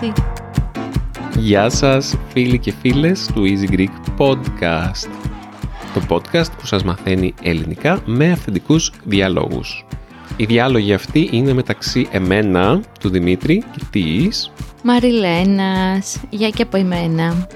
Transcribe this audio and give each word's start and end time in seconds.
ξεκίνησε 0.00 0.04
εσύ. 0.04 0.12
Γεια 1.38 1.70
σας 1.70 2.16
φίλοι 2.32 2.58
και 2.58 2.72
φίλες 2.80 3.30
του 3.34 3.44
Easy 3.44 3.72
Greek 3.72 4.18
Podcast. 4.18 5.08
Το 5.94 6.02
podcast 6.08 6.52
που 6.58 6.66
σας 6.66 6.84
μαθαίνει 6.84 7.34
ελληνικά 7.42 8.02
με 8.04 8.30
αυθεντικούς 8.30 8.92
διαλόγους. 9.04 9.84
Οι 10.36 10.44
διάλογοι 10.44 10.92
αυτοί 10.92 11.28
είναι 11.32 11.52
μεταξύ 11.52 12.08
εμένα, 12.10 12.80
του 13.00 13.08
Δημήτρη 13.08 13.64
και 13.76 13.84
της... 13.90 14.52
Μαριλένας, 14.82 16.20
για 16.30 16.48
και 16.48 16.62
από 16.62 16.76
εμένα. 16.76 17.46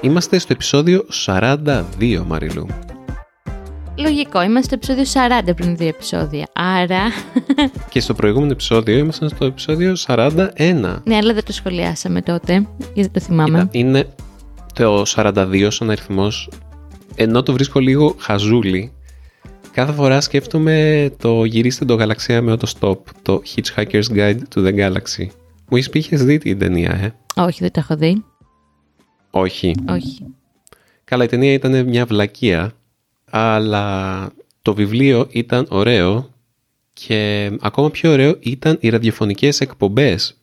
Είμαστε 0.00 0.38
στο 0.38 0.52
επεισόδιο 0.52 1.04
42, 1.26 2.24
Μαριλού. 2.26 2.66
Λογικό, 4.00 4.42
είμαστε 4.42 4.78
στο 4.80 4.92
επεισόδιο 4.92 5.28
40 5.48 5.56
πριν 5.56 5.76
δύο 5.76 5.88
επεισόδια. 5.88 6.48
Άρα. 6.52 7.00
Και 7.90 8.00
στο 8.00 8.14
προηγούμενο 8.14 8.52
επεισόδιο 8.52 8.98
ήμασταν 8.98 9.28
στο 9.28 9.44
επεισόδιο 9.44 9.94
41. 10.06 11.00
ναι, 11.04 11.16
αλλά 11.16 11.34
δεν 11.34 11.44
το 11.44 11.52
σχολιάσαμε 11.52 12.22
τότε, 12.22 12.52
γιατί 12.78 13.00
δεν 13.00 13.12
το 13.12 13.20
θυμάμαι. 13.20 13.58
Κοίτα, 13.58 13.68
είναι 13.72 14.14
το 14.74 15.02
42 15.06 15.68
σαν 15.70 15.90
αριθμός, 15.90 16.50
ενώ 17.14 17.42
το 17.42 17.52
βρίσκω 17.52 17.80
λίγο 17.80 18.14
χαζούλι. 18.18 18.92
Κάθε 19.72 19.92
φορά 19.92 20.20
σκέφτομαι 20.20 21.10
το 21.18 21.44
γυρίστε 21.44 21.84
το 21.84 21.94
γαλαξία 21.94 22.42
με 22.42 22.56
stop, 22.80 22.98
το 23.22 23.42
Hitchhiker's 23.54 24.16
Guide 24.16 24.40
to 24.54 24.66
the 24.66 24.74
Galaxy. 24.74 25.26
Μου 25.68 25.76
είσαι 25.76 25.90
πει 25.90 25.98
είχες 25.98 26.24
δει 26.24 26.38
την 26.38 26.58
ταινία, 26.58 26.90
ε; 26.90 27.14
Όχι, 27.36 27.58
δεν 27.60 27.70
το 27.70 27.80
έχω 27.80 27.96
δει. 27.96 28.24
Όχι. 29.30 29.74
Όχι. 29.88 30.26
Καλά, 31.04 31.24
η 31.24 31.26
ταινία 31.26 31.52
ήταν 31.52 31.84
μια 31.86 32.04
βλακεία, 32.04 32.72
αλλά 33.30 34.28
το 34.62 34.74
βιβλίο 34.74 35.26
ήταν 35.30 35.66
ωραίο 35.68 36.30
και 36.92 37.50
ακόμα 37.60 37.90
πιο 37.90 38.12
ωραίο 38.12 38.36
ήταν 38.40 38.76
οι 38.80 38.88
ραδιοφωνικές 38.88 39.60
εκπομπές 39.60 40.40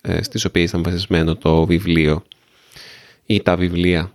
ε, 0.00 0.22
στις 0.22 0.44
οποίες 0.44 0.68
ήταν 0.68 0.82
βασισμένο 0.82 1.36
το 1.36 1.66
βιβλίο 1.66 2.22
ή 3.26 3.42
τα 3.42 3.56
βιβλία 3.56 4.12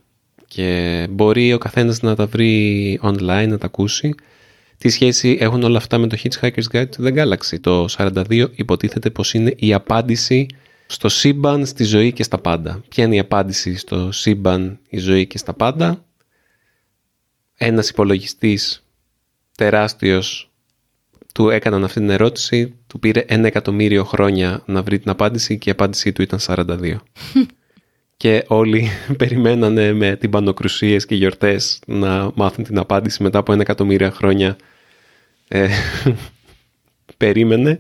και 0.47 1.07
μπορεί 1.09 1.53
ο 1.53 1.57
καθένας 1.57 2.01
να 2.01 2.15
τα 2.15 2.25
βρει 2.25 2.99
online, 3.03 3.47
να 3.47 3.57
τα 3.57 3.65
ακούσει. 3.65 4.15
Τι 4.77 4.89
σχέση 4.89 5.38
έχουν 5.39 5.63
όλα 5.63 5.77
αυτά 5.77 5.97
με 5.97 6.07
το 6.07 6.17
Hitchhiker's 6.23 6.71
Guide 6.71 6.89
to 6.97 7.05
the 7.05 7.15
Galaxy. 7.17 7.59
Το 7.61 7.85
42 7.97 8.47
υποτίθεται 8.55 9.09
πως 9.09 9.33
είναι 9.33 9.53
η 9.57 9.73
απάντηση 9.73 10.45
στο 10.88 11.09
σύμπαν, 11.09 11.65
στη 11.65 11.83
ζωή 11.83 12.11
και 12.11 12.23
στα 12.23 12.38
πάντα. 12.38 12.83
Ποια 12.89 13.03
είναι 13.03 13.15
η 13.15 13.19
απάντηση 13.19 13.77
στο 13.77 14.11
σύμπαν, 14.11 14.79
η 14.89 14.97
ζωή 14.97 15.27
και 15.27 15.38
στα 15.38 15.53
πάντα; 15.53 16.05
Ένας 17.58 17.89
υπολογιστής 17.89 18.86
τεράστιος 19.58 20.52
του 21.33 21.50
έκαναν 21.50 21.83
αυτή 21.83 22.00
την 22.00 22.09
ερώτηση, 22.09 22.75
του 22.88 23.00
πήρε 23.00 23.19
ένα 23.27 23.47
εκατομμύριο 23.47 24.03
χρόνια 24.03 24.63
να 24.66 24.83
βρει 24.83 25.00
την 25.00 25.09
απάντηση 25.09 25.58
και 25.58 25.69
η 25.69 25.72
απάντησή 25.72 26.11
του 26.11 26.22
ήταν 26.22 26.39
42. 26.41 26.95
και 28.17 28.44
όλοι 28.47 28.89
περιμένανε 29.17 29.94
με 29.94 30.16
τυμπανοκρουσίες 30.16 31.05
και 31.05 31.16
γιορτές 31.16 31.80
να 31.88 32.31
μάθουν 32.35 32.63
την 32.63 32.78
απάντηση 32.78 33.23
μετά 33.23 33.39
από 33.39 33.52
ένα 33.52 33.61
εκατομμύριο 33.61 34.11
χρόνια. 34.11 34.58
Ε, 35.47 35.67
περίμενε. 37.17 37.78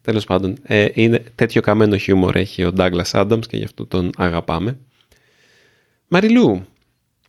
Τέλος 0.00 0.24
πάντων, 0.24 0.56
ε, 0.62 0.86
είναι 0.92 1.22
τέτοιο 1.34 1.60
καμένο 1.60 1.96
χιούμορ 1.96 2.36
έχει 2.36 2.64
ο 2.64 2.72
Douglas 2.76 3.10
Adams 3.10 3.46
και 3.48 3.56
γι' 3.56 3.64
αυτό 3.64 3.86
τον 3.86 4.10
αγαπάμε. 4.16 4.78
Μαριλού, 6.08 6.66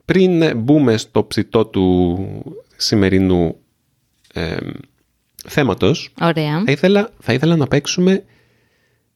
πριν 0.06 0.58
μπούμε 0.58 0.98
στο 0.98 1.26
ψητό 1.26 1.66
του 1.66 2.18
σημερινού 2.76 3.56
ε, 4.34 4.58
θέματος, 5.48 6.14
Ωραία. 6.22 6.64
θα 6.66 6.72
ήθελα, 6.72 7.14
θα 7.20 7.34
ήθελα 7.34 7.56
να 7.56 7.68
παίξουμε 7.68 8.24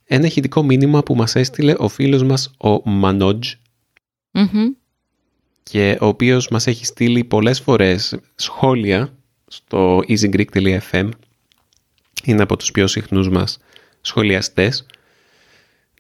ένα 0.06 0.26
ηχητικό 0.26 0.64
μήνυμα 0.64 1.04
που 1.04 1.16
μας 1.16 1.36
έστειλε 1.36 1.76
ο 1.78 1.88
φίλος 1.88 2.24
μας 2.24 2.52
ο 2.58 2.90
Μανότζ 2.90 3.54
Μμμ. 4.32 4.70
και 5.64 5.98
ο 6.02 6.06
οποίος 6.06 6.48
μας 6.50 6.68
έχει 6.68 6.86
στείλει 6.86 7.24
πολλές 7.24 7.60
φορές 7.60 8.18
σχόλια 8.36 9.14
στο 9.48 10.02
easygreek.fm 10.08 11.10
είναι 12.24 12.42
από 12.42 12.58
τους 12.58 12.72
πιο 12.72 12.88
συχνούς 12.88 13.30
μας 13.30 13.60
σχολιαστές 14.02 14.86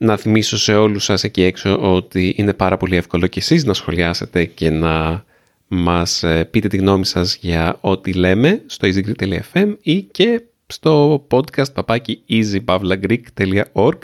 να 0.02 0.18
θυμίσω 0.18 0.58
σε 0.58 0.76
όλους 0.76 1.04
σας 1.04 1.24
εκεί 1.24 1.42
έξω 1.42 1.94
ότι 1.96 2.34
είναι 2.38 2.54
πάρα 2.54 2.78
πολύ 2.78 2.96
εύκολο 2.96 3.28
και 3.28 3.40
εσείς 3.40 3.66
να 3.66 3.74
σχολιάσετε 3.74 4.46
και 4.46 4.70
να 4.70 5.24
μας 5.68 6.24
ε, 6.24 6.46
πείτε 6.46 6.68
τη 6.68 6.78
γνώμη 6.78 7.06
σας 7.06 7.36
για 7.36 7.78
ό,τι 7.82 8.14
λέμε 8.14 8.64
στο 8.66 8.88
easygreek.fm 8.88 9.76
ή 9.82 10.02
και 10.02 10.42
στο 10.68 11.26
podcast 11.30 11.74
παπάκι 11.74 12.24
easypavlagreek.org 12.30 13.98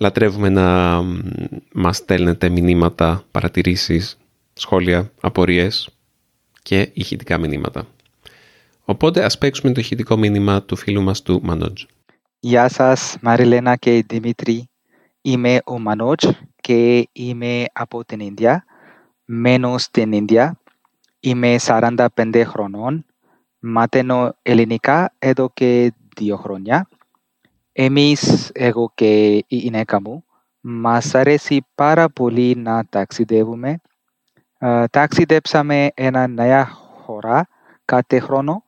Λατρεύουμε 0.00 0.48
να 0.48 1.00
μ, 1.02 1.18
μας 1.72 1.96
στέλνετε 1.96 2.48
μηνύματα, 2.48 3.24
παρατηρήσεις, 3.30 4.18
σχόλια, 4.52 5.12
απορίες 5.20 5.88
και 6.62 6.90
ηχητικά 6.92 7.38
μηνύματα. 7.38 7.86
Οπότε 8.84 9.24
ας 9.24 9.38
παίξουμε 9.38 9.72
το 9.72 9.80
ηχητικό 9.80 10.16
μήνυμα 10.16 10.62
του 10.62 10.76
φίλου 10.76 11.02
μας 11.02 11.22
του 11.22 11.40
Μανότζ. 11.42 11.82
Γεια 12.40 12.68
σας, 12.68 13.16
Μαριλένα 13.20 13.76
και 13.76 14.04
Δημήτρη. 14.08 14.68
Είμαι 15.22 15.60
ο 15.64 15.78
Μανότζ 15.78 16.26
και 16.60 17.08
είμαι 17.12 17.64
από 17.72 18.04
την 18.04 18.20
Ινδία. 18.20 18.64
Μένω 19.24 19.78
στην 19.78 20.12
Ινδία. 20.12 20.60
Είμαι 21.20 21.56
45 21.58 22.42
χρονών. 22.46 23.04
Μαθαίνω 23.58 24.34
ελληνικά 24.42 25.14
εδώ 25.18 25.50
και 25.54 25.92
δύο 26.16 26.36
χρόνια. 26.36 26.88
Εμείς, 27.72 28.50
εγώ 28.54 28.92
και 28.94 29.34
η 29.36 29.56
γυναίκα 29.56 30.00
μου, 30.00 30.24
μας 30.60 31.14
αρέσει 31.14 31.66
πάρα 31.74 32.08
πολύ 32.08 32.54
να 32.56 32.84
ταξιδεύουμε. 32.86 33.80
Ε, 34.58 34.84
ταξιδέψαμε 34.86 35.90
ένα 35.94 36.26
νέα 36.26 36.64
χώρα 37.04 37.48
κάθε 37.84 38.18
χρόνο. 38.18 38.64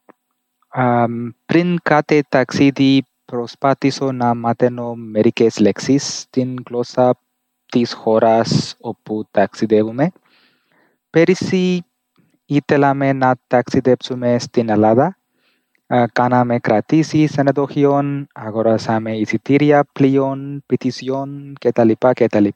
Αμ, 0.68 1.28
πριν 1.46 1.78
κάθε 1.82 2.22
ταξίδι 2.28 3.06
προσπάθησα 3.30 4.12
να 4.12 4.34
μαθαίνω 4.34 4.94
μερικές 4.94 5.58
λέξεις 5.58 6.18
στην 6.18 6.62
γλώσσα 6.68 7.18
της 7.66 7.92
χώρας 7.92 8.76
όπου 8.80 9.24
ταξιδεύουμε. 9.30 10.10
Πέρυσι 11.10 11.84
ήθελαμε 12.46 13.12
να 13.12 13.34
ταξιδέψουμε 13.46 14.38
στην 14.38 14.68
Ελλάδα. 14.68 15.16
Α, 15.86 16.06
Κάναμε 16.12 16.58
κρατήσεις 16.58 17.36
ενεδοχείων, 17.36 18.26
αγοράσαμε 18.32 19.16
εισιτήρια 19.16 19.84
πλοίων, 19.92 20.62
πτήσεων 20.66 21.52
κτλ. 21.60 21.90
κτλ. 22.14 22.46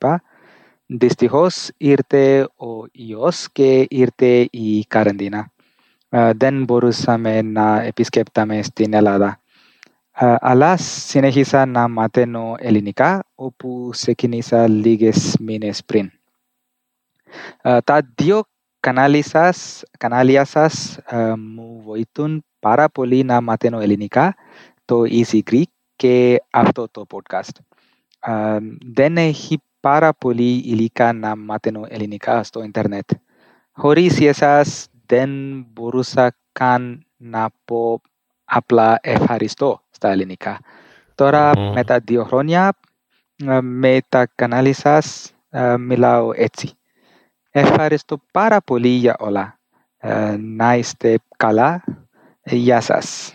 Δυστυχώς 0.87 1.71
ήρθε 1.77 2.49
ο 2.57 2.87
ιός 2.93 3.49
και 3.53 3.87
ήρθε 3.91 4.49
η 4.51 4.85
καραντίνα. 4.89 5.51
Α, 6.09 6.31
Δεν 6.37 6.65
μπορούσαμε 6.65 7.43
να 7.43 7.83
επισκέπταμε 7.83 8.63
στην 8.63 8.95
Ελλάδα. 8.95 9.39
Α, 10.17 10.37
Αλλά 10.41 10.77
συνέχισα 10.77 11.67
να 11.67 11.89
μαθαίνω 11.89 12.55
ελληνικά, 12.59 13.25
όπου 13.35 13.89
ξεκίνησα 13.93 14.69
λίγες 14.69 15.37
μήνες 15.41 15.85
πριν. 15.85 16.11
Α, 17.63 17.79
Τα 17.85 18.13
δύο 18.15 18.43
κανάλια 18.81 19.23
σας, 19.23 19.83
κανάλια 19.99 20.45
σας 20.45 20.99
α, 20.99 21.37
μου 21.37 21.83
βοηθούν 21.85 22.45
πάρα 22.59 22.89
πολύ 22.89 23.23
να 23.25 23.41
μαθαίνω 23.41 23.81
ελληνικά, 23.81 24.35
το 24.85 25.03
Easy 25.03 25.41
Greek 25.51 25.63
και 25.97 26.43
αυτό 26.51 26.89
το 26.89 27.05
podcast. 27.13 27.59
Α, 28.19 28.59
Δεν 28.95 29.17
έχει 29.17 29.63
πάρα 29.81 30.15
πολύ 30.15 30.57
υλικά 30.59 31.13
να 31.13 31.37
μαθαίνω 31.37 31.85
ελληνικά 31.89 32.43
στο 32.43 32.63
ίντερνετ. 32.63 33.11
Χωρίς 33.73 34.21
εσάς 34.21 34.87
δεν 35.07 35.31
μπορούσα 35.73 36.37
καν 36.53 37.07
να 37.17 37.49
πω 37.65 38.01
απλά 38.45 38.99
ευχαριστώ 39.03 39.84
στα 40.05 40.13
ελληνικά. 40.13 40.61
Τώρα 41.15 41.59
Μμμ. 41.59 41.73
μετά 41.73 41.99
δύο 42.05 42.25
χρόνια 42.25 42.77
α, 43.47 43.63
με 43.63 43.99
τα 44.09 44.27
κανάλια 44.35 44.75
σας 44.75 45.33
α, 45.51 45.79
μιλάω 45.79 46.31
έτσι. 46.35 46.71
Ευχαριστώ 47.51 48.21
πάρα 48.33 48.61
πολύ 48.63 48.89
για 48.89 49.17
όλα. 49.19 49.59
Ε, 49.99 50.37
Να 50.39 50.75
είστε 50.75 51.19
καλά. 51.37 51.85
Ε, 52.43 52.57
Γεια 52.57 52.81
σας. 52.81 53.35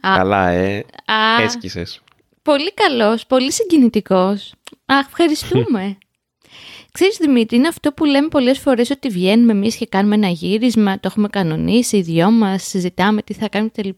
Α, 0.00 0.14
Καλά, 0.16 0.48
ε. 0.48 0.84
α, 1.04 1.42
Έσκησες. 1.42 2.00
πολύ 2.42 2.74
καλός, 2.74 3.26
πολύ 3.26 3.52
συγκινητικός. 3.52 4.54
Αχ, 4.86 5.06
ευχαριστούμε. 5.06 5.98
Ξέρεις 6.92 7.16
Δημήτρη, 7.16 7.56
είναι 7.56 7.68
αυτό 7.68 7.92
που 7.92 8.04
λέμε 8.04 8.28
πολλές 8.28 8.58
φορές 8.58 8.90
ότι 8.90 9.08
βγαίνουμε 9.08 9.52
εμείς 9.52 9.76
και 9.76 9.86
κάνουμε 9.86 10.14
ένα 10.14 10.28
γύρισμα, 10.28 10.94
το 10.94 11.00
έχουμε 11.02 11.28
κανονίσει, 11.28 11.96
οι 11.96 12.02
δυο 12.02 12.30
μας, 12.30 12.62
συζητάμε 12.62 13.22
τι 13.22 13.34
θα 13.34 13.48
κάνουμε 13.48 13.70
κτλ. 13.74 13.88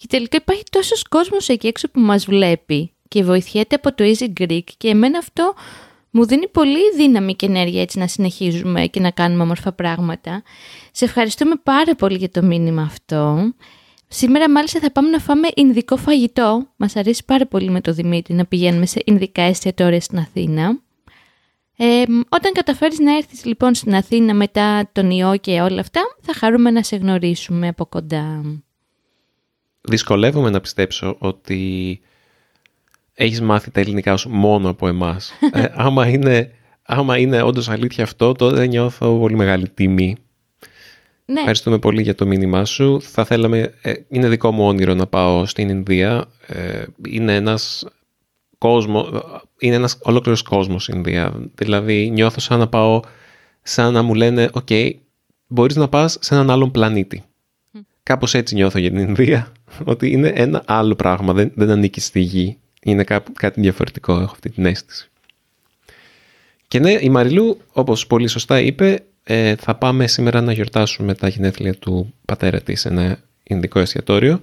Και 0.00 0.06
τελικά 0.08 0.36
υπάρχει 0.36 0.62
τόσος 0.70 1.02
κόσμος 1.02 1.48
εκεί 1.48 1.66
έξω 1.66 1.88
που 1.88 2.00
μας 2.00 2.24
βλέπει 2.24 2.92
και 3.08 3.24
βοηθιέται 3.24 3.74
από 3.74 3.94
το 3.94 4.04
Easy 4.04 4.32
Greek 4.40 4.64
και 4.76 4.88
εμένα 4.88 5.18
αυτό 5.18 5.54
μου 6.10 6.26
δίνει 6.26 6.48
πολύ 6.48 6.78
δύναμη 6.96 7.34
και 7.34 7.46
ενέργεια 7.46 7.82
έτσι 7.82 7.98
να 7.98 8.06
συνεχίζουμε 8.06 8.86
και 8.86 9.00
να 9.00 9.10
κάνουμε 9.10 9.42
όμορφα 9.42 9.72
πράγματα. 9.72 10.42
Σε 10.92 11.04
ευχαριστούμε 11.04 11.54
πάρα 11.62 11.94
πολύ 11.94 12.16
για 12.16 12.30
το 12.30 12.42
μήνυμα 12.42 12.82
αυτό. 12.82 13.52
Σήμερα 14.08 14.50
μάλιστα 14.50 14.80
θα 14.80 14.92
πάμε 14.92 15.08
να 15.08 15.18
φάμε 15.18 15.48
Ινδικό 15.54 15.96
φαγητό. 15.96 16.66
Μας 16.76 16.96
αρέσει 16.96 17.24
πάρα 17.24 17.46
πολύ 17.46 17.70
με 17.70 17.80
το 17.80 17.92
Δημήτρη 17.92 18.34
να 18.34 18.46
πηγαίνουμε 18.46 18.86
σε 18.86 19.02
Ινδικά 19.04 19.42
εστιατόρια 19.42 20.00
στην 20.00 20.18
Αθήνα. 20.18 20.80
Ε, 21.76 22.02
όταν 22.28 22.52
καταφέρεις 22.52 22.98
να 22.98 23.16
έρθεις 23.16 23.44
λοιπόν 23.44 23.74
στην 23.74 23.94
Αθήνα 23.94 24.34
μετά 24.34 24.88
τον 24.92 25.10
ιό 25.10 25.36
και 25.36 25.60
όλα 25.60 25.80
αυτά, 25.80 26.00
θα 26.20 26.34
χαρούμε 26.34 26.70
να 26.70 26.82
σε 26.82 26.96
γνωρίσουμε 26.96 27.68
από 27.68 27.86
κοντά. 27.86 28.42
Δυσκολεύομαι 29.80 30.50
να 30.50 30.60
πιστέψω 30.60 31.16
ότι 31.18 32.00
έχεις 33.14 33.40
μάθει 33.40 33.70
τα 33.70 33.80
ελληνικά 33.80 34.16
σου 34.16 34.28
μόνο 34.28 34.68
από 34.68 34.88
εμάς. 34.88 35.32
ε, 35.52 35.64
άμα 35.74 36.08
είναι, 36.08 36.50
άμα 36.82 37.18
είναι 37.18 37.42
όντως 37.42 37.68
αλήθεια 37.68 38.04
αυτό, 38.04 38.32
τότε 38.32 38.66
νιώθω 38.66 39.18
πολύ 39.18 39.36
μεγάλη 39.36 39.68
τιμή. 39.68 40.16
Ναι, 41.24 41.38
Ευχαριστούμε 41.38 41.78
πολύ 41.78 42.02
για 42.02 42.14
το 42.14 42.26
μήνυμά 42.26 42.64
σου. 42.64 43.00
Θα 43.02 43.24
θέλαμε, 43.24 43.74
ε, 43.82 43.92
είναι 44.08 44.28
δικό 44.28 44.50
μου 44.50 44.66
όνειρο 44.66 44.94
να 44.94 45.06
πάω 45.06 45.46
στην 45.46 45.68
Ινδία. 45.68 46.24
Ε, 46.46 46.84
είναι 47.08 47.34
ένας 47.34 47.86
κόσμο, 48.58 49.22
είναι 49.58 49.74
ένας 49.74 49.98
ολόκληρος 50.02 50.42
κόσμος 50.42 50.88
η 50.88 50.92
Ινδία. 50.96 51.50
Δηλαδή 51.54 52.10
νιώθω 52.10 52.40
σαν 52.40 52.58
να 52.58 52.68
πάω, 52.68 53.00
σαν 53.62 53.92
να 53.92 54.02
μου 54.02 54.14
λένε 54.14 54.50
«ΟΚ, 54.52 54.68
μπορείς 55.46 55.76
να 55.76 55.88
πας 55.88 56.16
σε 56.20 56.34
έναν 56.34 56.50
άλλον 56.50 56.70
πλανήτη». 56.70 57.22
Κάπως 58.02 58.34
έτσι 58.34 58.54
νιώθω 58.54 58.78
για 58.78 58.90
την 58.90 58.98
Ινδία, 58.98 59.52
ότι 59.84 60.10
είναι 60.10 60.32
ένα 60.34 60.62
άλλο 60.66 60.94
πράγμα, 60.94 61.32
δεν, 61.32 61.52
δεν 61.54 61.70
ανήκει 61.70 62.00
στη 62.00 62.20
γη. 62.20 62.58
Είναι 62.82 63.04
κά, 63.04 63.22
κάτι 63.34 63.60
διαφορετικό, 63.60 64.12
έχω 64.12 64.32
αυτή 64.32 64.50
την 64.50 64.64
αίσθηση. 64.64 65.10
Και 66.68 66.78
ναι, 66.78 66.98
η 67.00 67.08
Μαριλού, 67.08 67.60
όπως 67.72 68.06
πολύ 68.06 68.26
σωστά 68.26 68.60
είπε, 68.60 69.02
ε, 69.22 69.54
θα 69.56 69.74
πάμε 69.74 70.06
σήμερα 70.06 70.40
να 70.40 70.52
γιορτάσουμε 70.52 71.14
τα 71.14 71.28
γενέθλια 71.28 71.74
του 71.74 72.14
πατέρα 72.24 72.60
της 72.60 72.80
σε 72.80 72.88
ένα 72.88 73.18
Ινδικό 73.42 73.78
εστιατόριο. 73.78 74.40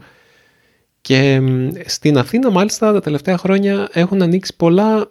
Και 1.01 1.39
μ, 1.39 1.69
στην 1.85 2.17
Αθήνα 2.17 2.49
μάλιστα 2.49 2.93
τα 2.93 2.99
τελευταία 2.99 3.37
χρόνια 3.37 3.89
έχουν 3.91 4.21
ανοίξει 4.21 4.55
πολλά 4.55 5.07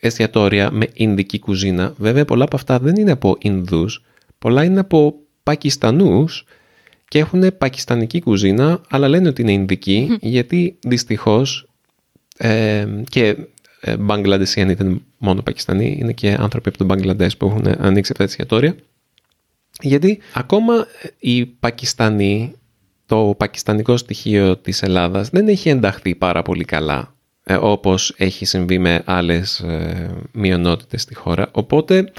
εστιατόρια 0.00 0.70
με 0.70 0.88
Ινδική 0.92 1.38
κουζίνα. 1.38 1.94
Βέβαια 1.96 2.24
πολλά 2.24 2.44
από 2.44 2.56
αυτά 2.56 2.78
δεν 2.78 2.96
είναι 2.96 3.10
από 3.10 3.36
Ινδούς, 3.40 4.04
πολλά 4.38 4.64
είναι 4.64 4.80
από 4.80 5.14
Πακιστανούς 5.42 6.44
και 7.08 7.18
έχουν 7.18 7.56
πακιστανική 7.58 8.20
κουζίνα, 8.20 8.80
αλλά 8.88 9.08
λένε 9.08 9.28
ότι 9.28 9.42
είναι 9.42 9.52
Ινδική, 9.52 10.16
γιατί 10.20 10.78
δυστυχώς 10.80 11.68
ε, 12.36 12.86
και 13.08 13.36
ε, 13.80 13.96
Μπαγκλαντεσιανοί 13.96 14.74
δεν 14.74 14.86
είναι 14.86 15.00
μόνο 15.18 15.42
Πακιστανοί, 15.42 15.96
είναι 16.00 16.12
και 16.12 16.36
άνθρωποι 16.38 16.68
από 16.68 16.78
τον 16.78 16.86
Μπαγκλαντές 16.86 17.36
που 17.36 17.46
έχουν 17.46 17.66
ανοίξει 17.78 18.12
αυτά 18.12 18.24
τα 18.24 18.30
εστιατόρια. 18.30 18.76
Γιατί 19.80 20.18
ακόμα 20.32 20.86
οι 21.18 21.46
Πακιστανοί, 21.46 22.54
το 23.06 23.34
πακιστανικό 23.38 23.96
στοιχείο 23.96 24.56
της 24.56 24.82
Ελλάδας 24.82 25.28
δεν 25.28 25.48
έχει 25.48 25.68
ενταχθεί 25.68 26.14
πάρα 26.14 26.42
πολύ 26.42 26.64
καλά 26.64 27.14
ε, 27.44 27.54
όπως 27.54 28.14
έχει 28.16 28.44
συμβεί 28.44 28.78
με 28.78 29.02
άλλες 29.04 29.60
ε, 29.60 30.10
μειονότητες 30.32 31.02
στη 31.02 31.14
χώρα. 31.14 31.48
Οπότε 31.52 32.12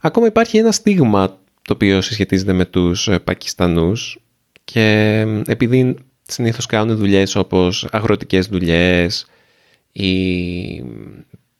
ακόμα 0.00 0.26
υπάρχει 0.26 0.58
ένα 0.58 0.72
στίγμα 0.72 1.38
το 1.66 1.72
οποίο 1.72 2.00
συσχετίζεται 2.00 2.52
με 2.52 2.64
τους 2.64 3.08
ε, 3.08 3.18
Πακιστανούς 3.18 4.18
και 4.64 4.80
ε, 5.26 5.52
επειδή 5.52 5.96
συνήθως 6.22 6.66
κάνουν 6.66 6.96
δουλειές 6.96 7.34
όπως 7.34 7.86
αγροτικές 7.90 8.46
δουλειές 8.46 9.26
ή 9.92 10.84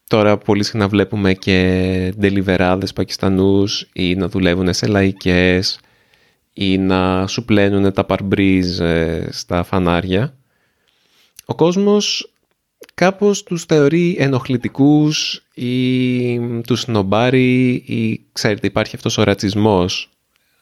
τώρα 0.09 0.39
πολύ 0.39 0.65
συχνά 0.65 0.89
βλέπουμε 0.89 1.35
και 1.35 2.13
ντελιβεράδες 2.19 2.93
Πακιστανούς 2.93 3.89
ή 3.93 4.15
να 4.15 4.29
δουλεύουν 4.29 4.73
σε 4.73 4.87
λαϊκές 4.87 5.79
ή 6.53 6.79
να 6.79 7.27
σου 7.27 7.45
πλένουν 7.45 7.93
τα 7.93 8.05
παρμπρίζ 8.05 8.81
ε, 8.81 9.29
στα 9.31 9.63
φανάρια. 9.63 10.35
Ο 11.45 11.55
κόσμος 11.55 12.34
κάπως 12.95 13.43
τους 13.43 13.65
θεωρεί 13.65 14.17
ενοχλητικούς 14.19 15.43
ή 15.55 16.39
τους 16.61 16.81
σνομπάρει 16.81 17.73
ή 17.73 18.25
ξέρετε 18.33 18.67
υπάρχει 18.67 18.97
αυτός 18.97 19.19
ο 19.19 19.23
ρατσισμός 19.23 20.09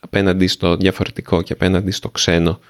απέναντι 0.01 0.47
στο 0.47 0.77
διαφορετικό 0.77 1.43
και 1.43 1.53
απέναντι 1.53 1.91
στο 1.91 2.11
ξένο 2.11 2.61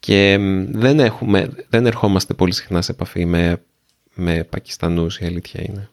και 0.00 0.38
μ, 0.38 0.64
δεν, 0.70 1.00
έχουμε, 1.00 1.50
δεν 1.68 1.86
ερχόμαστε 1.86 2.34
πολύ 2.34 2.52
συχνά 2.52 2.82
σε 2.82 2.92
επαφή 2.92 3.24
με, 3.24 3.62
με 4.14 4.44
Πακιστανούς 4.44 5.18
η 5.18 5.24
αλήθεια 5.24 5.62
είναι. 5.62 5.90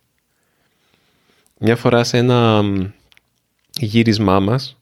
Μια 1.60 1.76
φορά 1.76 2.04
σε 2.04 2.18
ένα 2.18 2.62
μ, 2.62 2.92
γύρισμά 3.80 4.40
μας 4.40 4.78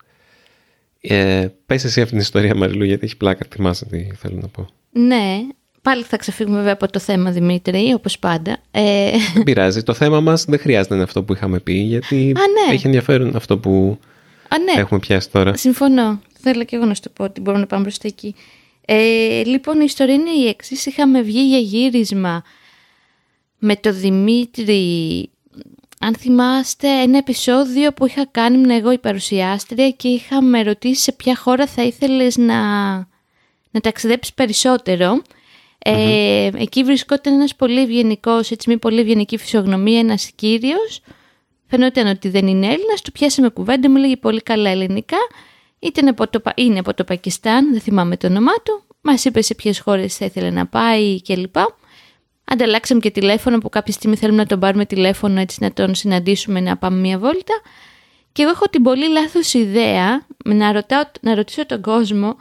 ε, 1.01 1.47
πες 1.65 1.83
εσύ 1.83 2.01
αυτήν 2.01 2.17
την 2.17 2.25
ιστορία 2.25 2.55
Μαριλού 2.55 2.83
γιατί 2.83 3.05
έχει 3.05 3.17
πλάκα 3.17 3.45
θυμάσαι 3.49 3.85
τι 3.85 4.03
θέλω 4.15 4.37
να 4.41 4.47
πω. 4.47 4.67
ναι. 4.91 5.47
Πάλι 5.87 6.03
θα 6.03 6.17
ξεφύγουμε 6.17 6.57
βέβαια 6.57 6.73
από 6.73 6.91
το 6.91 6.99
θέμα 6.99 7.31
Δημήτρη, 7.31 7.93
όπως 7.93 8.19
πάντα. 8.19 8.57
Ε, 8.71 9.11
Δεν 9.33 9.43
πειράζει. 9.43 9.83
Το 9.83 9.93
θέμα 9.93 10.19
μας 10.19 10.45
δεν 10.45 10.59
χρειάζεται 10.59 10.89
να 10.89 10.95
είναι 10.95 11.03
αυτό 11.03 11.23
που 11.23 11.33
είχαμε 11.33 11.59
πει 11.59 11.73
γιατί 11.73 12.15
Α, 12.15 12.41
ναι. 12.67 12.73
έχει 12.73 12.85
ενδιαφέρον 12.85 13.35
αυτό 13.35 13.57
που 13.57 13.99
α, 14.47 14.57
ναι. 14.57 14.81
έχουμε 14.81 14.99
πιάσει 14.99 15.29
τώρα. 15.31 15.57
Συμφωνώ. 15.57 16.21
Θέλω 16.39 16.63
και 16.63 16.75
εγώ 16.75 16.85
να 16.85 16.93
σου 16.93 17.01
το 17.01 17.09
πω 17.09 17.23
ότι 17.23 17.41
μπορούμε 17.41 17.61
να 17.61 17.67
πάμε 17.67 17.81
μπροστά 17.81 18.07
εκεί. 18.07 18.35
Ε, 18.85 19.43
λοιπόν, 19.43 19.75
η 19.79 19.83
ιστορία 19.85 20.13
είναι 20.13 20.29
η 20.29 20.47
εξής. 20.47 20.85
Είχαμε 20.85 21.21
βγει 21.21 21.47
για 21.47 21.59
γύρισμα 21.59 22.43
με 23.57 23.75
το 23.75 23.93
Δημήτρη. 23.93 25.29
Αν 25.99 26.15
θυμάστε, 26.15 26.87
ένα 26.87 27.17
επεισόδιο 27.17 27.93
που 27.93 28.05
είχα 28.05 28.27
κάνει 28.31 28.55
ήμουν 28.55 28.69
εγώ 28.69 28.91
η 28.91 28.97
παρουσιάστρια 28.97 29.89
και 29.89 30.07
είχαμε 30.07 30.63
ρωτήσει 30.63 31.01
σε 31.01 31.11
ποια 31.11 31.35
χώρα 31.35 31.67
θα 31.67 31.83
ήθελες 31.83 32.37
να, 32.37 32.61
να 33.71 33.79
ταξιδέψεις 33.81 34.33
περισσότερο. 34.33 35.21
Ε, 35.89 36.49
εκεί 36.57 36.83
βρισκόταν 36.83 37.33
ένας 37.33 37.55
πολύ 37.55 37.81
ευγενικός, 37.81 38.51
έτσι 38.51 38.69
μια 38.69 38.77
πολύ 38.77 38.99
ευγενική 38.99 39.37
φυσιογνωμία, 39.37 39.99
ένας 39.99 40.31
κύριος. 40.35 41.01
Φαινόταν 41.67 42.07
ότι 42.07 42.29
δεν 42.29 42.47
είναι 42.47 42.65
Έλληνας, 42.65 43.01
του 43.01 43.11
πιάσαμε 43.11 43.49
κουβέντα, 43.49 43.89
μου 43.89 43.97
λέγει 43.97 44.17
πολύ 44.17 44.41
καλά 44.41 44.69
ελληνικά. 44.69 45.17
Ήταν 45.79 46.07
από 46.07 46.29
το, 46.29 46.39
Πα- 46.39 46.53
είναι 46.55 46.79
από 46.79 46.93
το 46.93 47.03
Πακιστάν, 47.03 47.71
δεν 47.71 47.81
θυμάμαι 47.81 48.17
το 48.17 48.27
όνομά 48.27 48.53
του. 48.63 48.83
Μας 49.01 49.25
είπε 49.25 49.41
σε 49.41 49.55
ποιες 49.55 49.79
χώρες 49.79 50.17
θα 50.17 50.25
ήθελε 50.25 50.49
να 50.49 50.65
πάει 50.67 51.21
κλπ. 51.21 51.55
Ανταλλάξαμε 52.43 52.99
και 52.99 53.11
τηλέφωνο 53.11 53.57
που 53.57 53.69
κάποια 53.69 53.93
στιγμή 53.93 54.15
θέλουμε 54.15 54.37
να 54.37 54.45
τον 54.45 54.59
πάρουμε 54.59 54.85
τηλέφωνο 54.85 55.39
έτσι 55.39 55.57
να 55.61 55.73
τον 55.73 55.95
συναντήσουμε 55.95 56.59
να 56.59 56.77
πάμε 56.77 56.99
μια 56.99 57.17
βόλτα. 57.17 57.61
Και 58.31 58.41
εγώ 58.41 58.51
έχω 58.51 58.65
την 58.65 58.83
πολύ 58.83 59.09
λάθος 59.09 59.53
ιδέα 59.53 60.25
να, 60.45 60.71
ρωτάω, 60.71 61.01
να 61.21 61.35
ρωτήσω 61.35 61.65
τον 61.65 61.81
κόσμο 61.81 62.35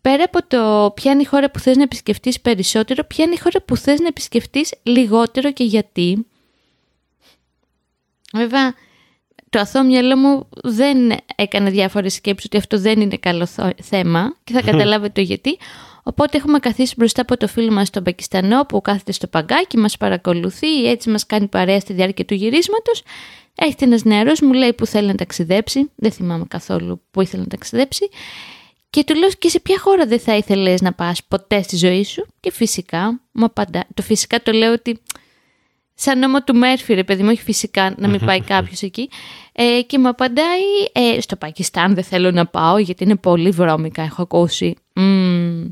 πέρα 0.00 0.24
από 0.24 0.46
το 0.46 0.92
ποια 0.94 1.12
είναι 1.12 1.22
η 1.22 1.24
χώρα 1.24 1.50
που 1.50 1.58
θες 1.58 1.76
να 1.76 1.82
επισκεφτείς 1.82 2.40
περισσότερο, 2.40 3.04
ποια 3.04 3.24
είναι 3.24 3.34
η 3.34 3.38
χώρα 3.38 3.62
που 3.62 3.76
θες 3.76 4.00
να 4.00 4.06
επισκεφτείς 4.06 4.74
λιγότερο 4.82 5.52
και 5.52 5.64
γιατί. 5.64 6.26
Βέβαια, 8.32 8.74
το 9.50 9.58
αθώο 9.58 9.82
μυαλό 9.82 10.16
μου 10.16 10.48
δεν 10.62 11.12
έκανε 11.36 11.70
διάφορες 11.70 12.14
σκέψεις 12.14 12.46
ότι 12.46 12.56
αυτό 12.56 12.78
δεν 12.78 13.00
είναι 13.00 13.16
καλό 13.16 13.46
θο- 13.46 13.72
θέμα 13.82 14.36
και 14.44 14.52
θα 14.52 14.62
καταλάβετε 14.62 15.12
το 15.12 15.20
γιατί. 15.20 15.58
Οπότε 16.02 16.36
έχουμε 16.36 16.58
καθίσει 16.58 16.94
μπροστά 16.96 17.22
από 17.22 17.36
το 17.36 17.46
φίλο 17.48 17.72
μας 17.72 17.90
τον 17.90 18.02
Πακιστανό 18.02 18.64
που 18.64 18.80
κάθεται 18.80 19.12
στο 19.12 19.26
παγκάκι, 19.26 19.78
μας 19.78 19.96
παρακολουθεί, 19.96 20.84
έτσι 20.88 21.10
μας 21.10 21.26
κάνει 21.26 21.46
παρέα 21.46 21.80
στη 21.80 21.92
διάρκεια 21.92 22.24
του 22.24 22.34
γυρίσματος. 22.34 23.02
Έρχεται 23.54 23.84
ένας 23.84 24.04
νεαρός, 24.04 24.40
μου 24.40 24.52
λέει 24.52 24.72
που 24.72 24.86
θέλει 24.86 25.06
να 25.06 25.14
ταξιδέψει, 25.14 25.90
δεν 25.94 26.12
θυμάμαι 26.12 26.44
καθόλου 26.48 27.02
που 27.10 27.20
ήθελε 27.20 27.42
να 27.42 27.48
ταξιδέψει. 27.48 28.08
Και 28.90 29.04
του 29.04 29.14
λέω 29.14 29.28
και 29.38 29.48
σε 29.48 29.60
ποια 29.60 29.78
χώρα 29.78 30.06
δεν 30.06 30.20
θα 30.20 30.36
ήθελες 30.36 30.80
να 30.80 30.92
πας 30.92 31.24
ποτέ 31.24 31.62
στη 31.62 31.76
ζωή 31.76 32.04
σου; 32.04 32.26
Και 32.40 32.52
φυσικά 32.52 33.20
μου 33.32 33.44
απαντά. 33.44 33.86
Το 33.94 34.02
φυσικά 34.02 34.42
το 34.42 34.52
λέω 34.52 34.72
ότι 34.72 35.02
σαν 35.94 36.18
νόμο 36.18 36.42
του 36.42 36.54
Μέρφυ, 36.54 36.94
ρε 36.94 37.04
παιδί 37.04 37.22
μου, 37.22 37.28
όχι 37.32 37.42
φυσικά 37.42 37.94
να 37.98 38.08
μην 38.08 38.24
πάει 38.24 38.40
κάποιος 38.40 38.82
εκεί. 38.82 39.10
Ε, 39.52 39.82
και 39.86 39.98
μου 39.98 40.08
απαντάει, 40.08 40.60
ε, 40.92 41.20
στο 41.20 41.36
Πακιστάν 41.36 41.94
δεν 41.94 42.04
θέλω 42.04 42.30
να 42.30 42.46
πάω 42.46 42.78
γιατί 42.78 43.04
είναι 43.04 43.16
πολύ 43.16 43.50
βρώμικα, 43.50 44.02
έχω 44.02 44.22
ακούσει. 44.22 44.74
Μμμ. 44.94 45.64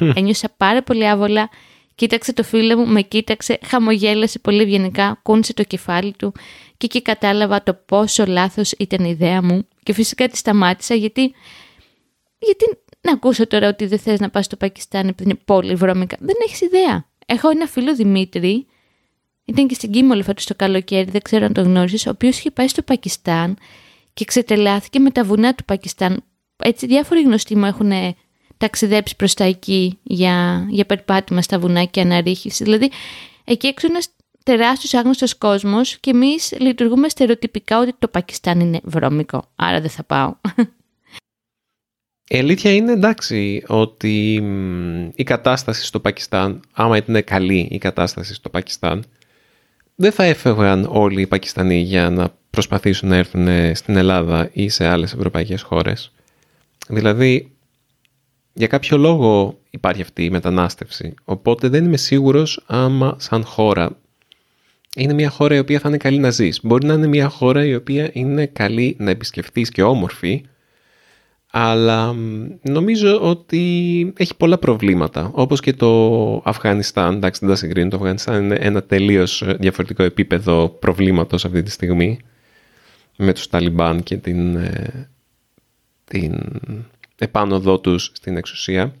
Ένιωσα 0.14 0.48
πάρα 0.56 0.82
πολύ 0.82 1.08
άβολα. 1.08 1.50
Κοίταξε 1.94 2.32
το 2.32 2.42
φίλο 2.42 2.76
μου, 2.76 2.86
με 2.86 3.02
κοίταξε, 3.02 3.58
χαμογέλασε 3.64 4.38
πολύ 4.38 4.62
ευγενικά, 4.62 5.18
κούνησε 5.22 5.54
το 5.54 5.62
κεφάλι 5.62 6.14
του 6.18 6.32
και 6.76 6.86
εκεί 6.86 7.02
κατάλαβα 7.02 7.62
το 7.62 7.74
πόσο 7.74 8.26
λάθος 8.26 8.72
ήταν 8.72 9.04
η 9.04 9.10
ιδέα 9.10 9.42
μου 9.42 9.68
και 9.82 9.92
φυσικά 9.92 10.28
τη 10.28 10.36
σταμάτησα 10.36 10.94
γιατί, 10.94 11.20
γιατί 12.38 12.64
να 13.00 13.12
ακούσω 13.12 13.46
τώρα 13.46 13.68
ότι 13.68 13.86
δεν 13.86 13.98
θες 13.98 14.20
να 14.20 14.30
πας 14.30 14.44
στο 14.44 14.56
Πακιστάν 14.56 15.08
επειδή 15.08 15.30
είναι 15.30 15.40
πολύ 15.44 15.74
βρώμικα. 15.74 16.16
Δεν 16.20 16.36
έχεις 16.46 16.60
ιδέα. 16.60 17.10
Έχω 17.26 17.48
ένα 17.48 17.66
φίλο 17.66 17.94
Δημήτρη, 17.94 18.66
ήταν 19.44 19.66
και 19.66 19.74
στην 19.74 19.90
Κίμολη 19.90 20.22
φέτος 20.22 20.46
το 20.46 20.54
καλοκαίρι, 20.54 21.10
δεν 21.10 21.22
ξέρω 21.22 21.44
αν 21.44 21.52
το 21.52 21.62
γνώρισες, 21.62 22.06
ο 22.06 22.10
οποίος 22.10 22.38
είχε 22.38 22.50
πάει 22.50 22.68
στο 22.68 22.82
Πακιστάν 22.82 23.56
και 24.14 24.24
ξετελάθηκε 24.24 24.98
με 24.98 25.10
τα 25.10 25.24
βουνά 25.24 25.54
του 25.54 25.64
Πακιστάν. 25.64 26.24
Έτσι 26.56 26.86
διάφοροι 26.86 27.22
γνωστοί 27.22 27.56
μου 27.56 27.64
έχουν 27.64 27.92
ταξιδέψεις 28.62 29.16
προς 29.16 29.34
τα 29.34 29.44
εκεί 29.44 29.98
για, 30.02 30.66
για 30.70 30.84
περπάτημα 30.84 31.42
στα 31.42 31.58
βουνά 31.58 31.84
και 31.84 32.00
αναρρίχηση. 32.00 32.64
Δηλαδή, 32.64 32.90
εκεί 33.44 33.66
έξω 33.66 33.86
είναι 33.86 33.96
ένας 33.96 34.08
τεράστιος 34.42 34.94
άγνωστος 34.94 35.38
κόσμος 35.38 35.98
και 35.98 36.10
εμείς 36.10 36.54
λειτουργούμε 36.60 37.08
στερεοτυπικά 37.08 37.80
ότι 37.80 37.94
το 37.98 38.08
Πακιστάν 38.08 38.60
είναι 38.60 38.80
βρώμικο, 38.82 39.44
άρα 39.56 39.80
δεν 39.80 39.90
θα 39.90 40.04
πάω. 40.04 40.34
Η 42.28 42.38
αλήθεια 42.38 42.72
είναι 42.72 42.92
εντάξει 42.92 43.64
ότι 43.66 44.34
η 45.14 45.22
κατάσταση 45.22 45.84
στο 45.84 46.00
Πακιστάν, 46.00 46.60
άμα 46.72 46.96
ήταν 46.96 47.24
καλή 47.24 47.68
η 47.70 47.78
κατάσταση 47.78 48.34
στο 48.34 48.48
Πακιστάν, 48.48 49.04
δεν 49.94 50.12
θα 50.12 50.24
έφευγαν 50.24 50.88
όλοι 50.90 51.20
οι 51.20 51.26
Πακιστανοί 51.26 51.80
για 51.80 52.10
να 52.10 52.34
προσπαθήσουν 52.50 53.08
να 53.08 53.16
έρθουν 53.16 53.74
στην 53.74 53.96
Ελλάδα 53.96 54.50
ή 54.52 54.68
σε 54.68 54.86
άλλες 54.86 55.12
ευρωπαϊκές 55.12 55.62
χώρες. 55.62 56.12
Δηλαδή, 56.88 57.51
για 58.52 58.66
κάποιο 58.66 58.96
λόγο 58.96 59.58
υπάρχει 59.70 60.02
αυτή 60.02 60.24
η 60.24 60.30
μετανάστευση. 60.30 61.14
Οπότε 61.24 61.68
δεν 61.68 61.84
είμαι 61.84 61.96
σίγουρος 61.96 62.64
άμα 62.66 63.16
σαν 63.18 63.44
χώρα 63.44 63.96
είναι 64.96 65.12
μια 65.12 65.30
χώρα 65.30 65.54
η 65.54 65.58
οποία 65.58 65.78
θα 65.78 65.88
είναι 65.88 65.96
καλή 65.96 66.18
να 66.18 66.30
ζεις. 66.30 66.60
Μπορεί 66.62 66.86
να 66.86 66.94
είναι 66.94 67.06
μια 67.06 67.28
χώρα 67.28 67.64
η 67.64 67.74
οποία 67.74 68.10
είναι 68.12 68.46
καλή 68.46 68.96
να 68.98 69.10
επισκεφθείς 69.10 69.70
και 69.70 69.82
όμορφη, 69.82 70.44
αλλά 71.50 72.14
νομίζω 72.62 73.20
ότι 73.20 74.12
έχει 74.16 74.36
πολλά 74.36 74.58
προβλήματα. 74.58 75.30
Όπως 75.34 75.60
και 75.60 75.72
το 75.72 76.42
Αφγανιστάν, 76.44 77.14
εντάξει 77.14 77.40
δεν 77.40 77.48
τα 77.48 77.56
συγκρίνω, 77.56 77.88
το 77.88 77.96
Αφγανιστάν 77.96 78.44
είναι 78.44 78.54
ένα 78.54 78.82
τελείως 78.82 79.44
διαφορετικό 79.58 80.02
επίπεδο 80.02 80.68
προβλήματος 80.68 81.44
αυτή 81.44 81.62
τη 81.62 81.70
στιγμή 81.70 82.18
με 83.16 83.32
τους 83.32 83.48
Ταλιμπάν 83.48 84.02
και 84.02 84.16
την, 84.16 84.56
ε, 84.56 85.08
την 87.22 87.30
επάνωδό 87.30 87.78
τους 87.78 88.10
στην 88.14 88.36
εξουσία. 88.36 88.94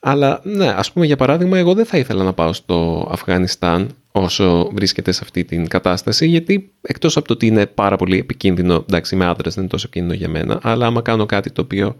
Αλλά 0.00 0.40
ναι, 0.44 0.68
ας 0.68 0.92
πούμε 0.92 1.06
για 1.06 1.16
παράδειγμα 1.16 1.58
εγώ 1.58 1.74
δεν 1.74 1.86
θα 1.86 1.98
ήθελα 1.98 2.24
να 2.24 2.32
πάω 2.32 2.52
στο 2.52 3.08
Αφγανιστάν 3.10 3.90
όσο 4.12 4.70
βρίσκεται 4.74 5.12
σε 5.12 5.20
αυτή 5.22 5.44
την 5.44 5.68
κατάσταση 5.68 6.26
γιατί 6.26 6.72
εκτός 6.80 7.16
από 7.16 7.26
το 7.26 7.32
ότι 7.32 7.46
είναι 7.46 7.66
πάρα 7.66 7.96
πολύ 7.96 8.18
επικίνδυνο, 8.18 8.74
εντάξει 8.74 9.14
είμαι 9.14 9.26
άντρας 9.26 9.54
δεν 9.54 9.62
είναι 9.62 9.72
τόσο 9.72 9.86
επικίνδυνο 9.86 10.18
για 10.18 10.28
μένα, 10.28 10.58
αλλά 10.62 10.86
άμα 10.86 11.02
κάνω 11.02 11.26
κάτι 11.26 11.50
το 11.50 11.60
οποίο 11.60 11.96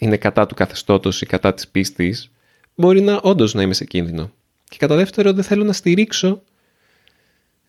είναι 0.00 0.16
κατά 0.16 0.46
του 0.46 0.54
καθεστώτος 0.54 1.20
ή 1.20 1.26
κατά 1.26 1.54
της 1.54 1.68
πίστης 1.68 2.30
μπορεί 2.74 3.00
να 3.00 3.20
όντως 3.22 3.54
να 3.54 3.62
είμαι 3.62 3.74
σε 3.74 3.84
κίνδυνο. 3.84 4.30
Και 4.68 4.76
κατά 4.78 4.96
δεύτερο 4.96 5.32
δεν 5.32 5.44
θέλω 5.44 5.64
να 5.64 5.72
στηρίξω 5.72 6.42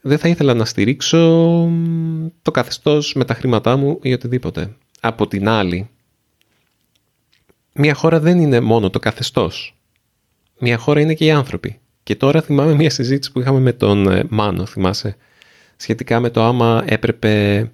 δεν 0.01 0.17
θα 0.17 0.27
ήθελα 0.27 0.53
να 0.53 0.65
στηρίξω 0.65 1.17
το 2.41 2.51
καθεστώς 2.51 3.13
με 3.13 3.25
τα 3.25 3.33
χρήματά 3.33 3.75
μου 3.75 3.99
ή 4.01 4.13
οτιδήποτε. 4.13 4.75
Από 4.99 5.27
την 5.27 5.47
άλλη, 5.47 5.89
μια 7.73 7.93
χώρα 7.93 8.19
δεν 8.19 8.39
είναι 8.39 8.59
μόνο 8.59 8.89
το 8.89 8.99
καθεστώς. 8.99 9.75
Μια 10.59 10.77
χώρα 10.77 11.01
είναι 11.01 11.13
και 11.13 11.25
οι 11.25 11.31
άνθρωποι. 11.31 11.79
Και 12.03 12.15
τώρα 12.15 12.41
θυμάμαι 12.41 12.73
μια 12.73 12.89
συζήτηση 12.89 13.31
που 13.31 13.39
είχαμε 13.39 13.59
με 13.59 13.73
τον 13.73 14.11
ε, 14.11 14.23
Μάνο, 14.29 14.65
θυμάσαι, 14.65 15.15
σχετικά 15.75 16.19
με 16.19 16.29
το 16.29 16.43
άμα 16.43 16.83
έπρεπε 16.87 17.71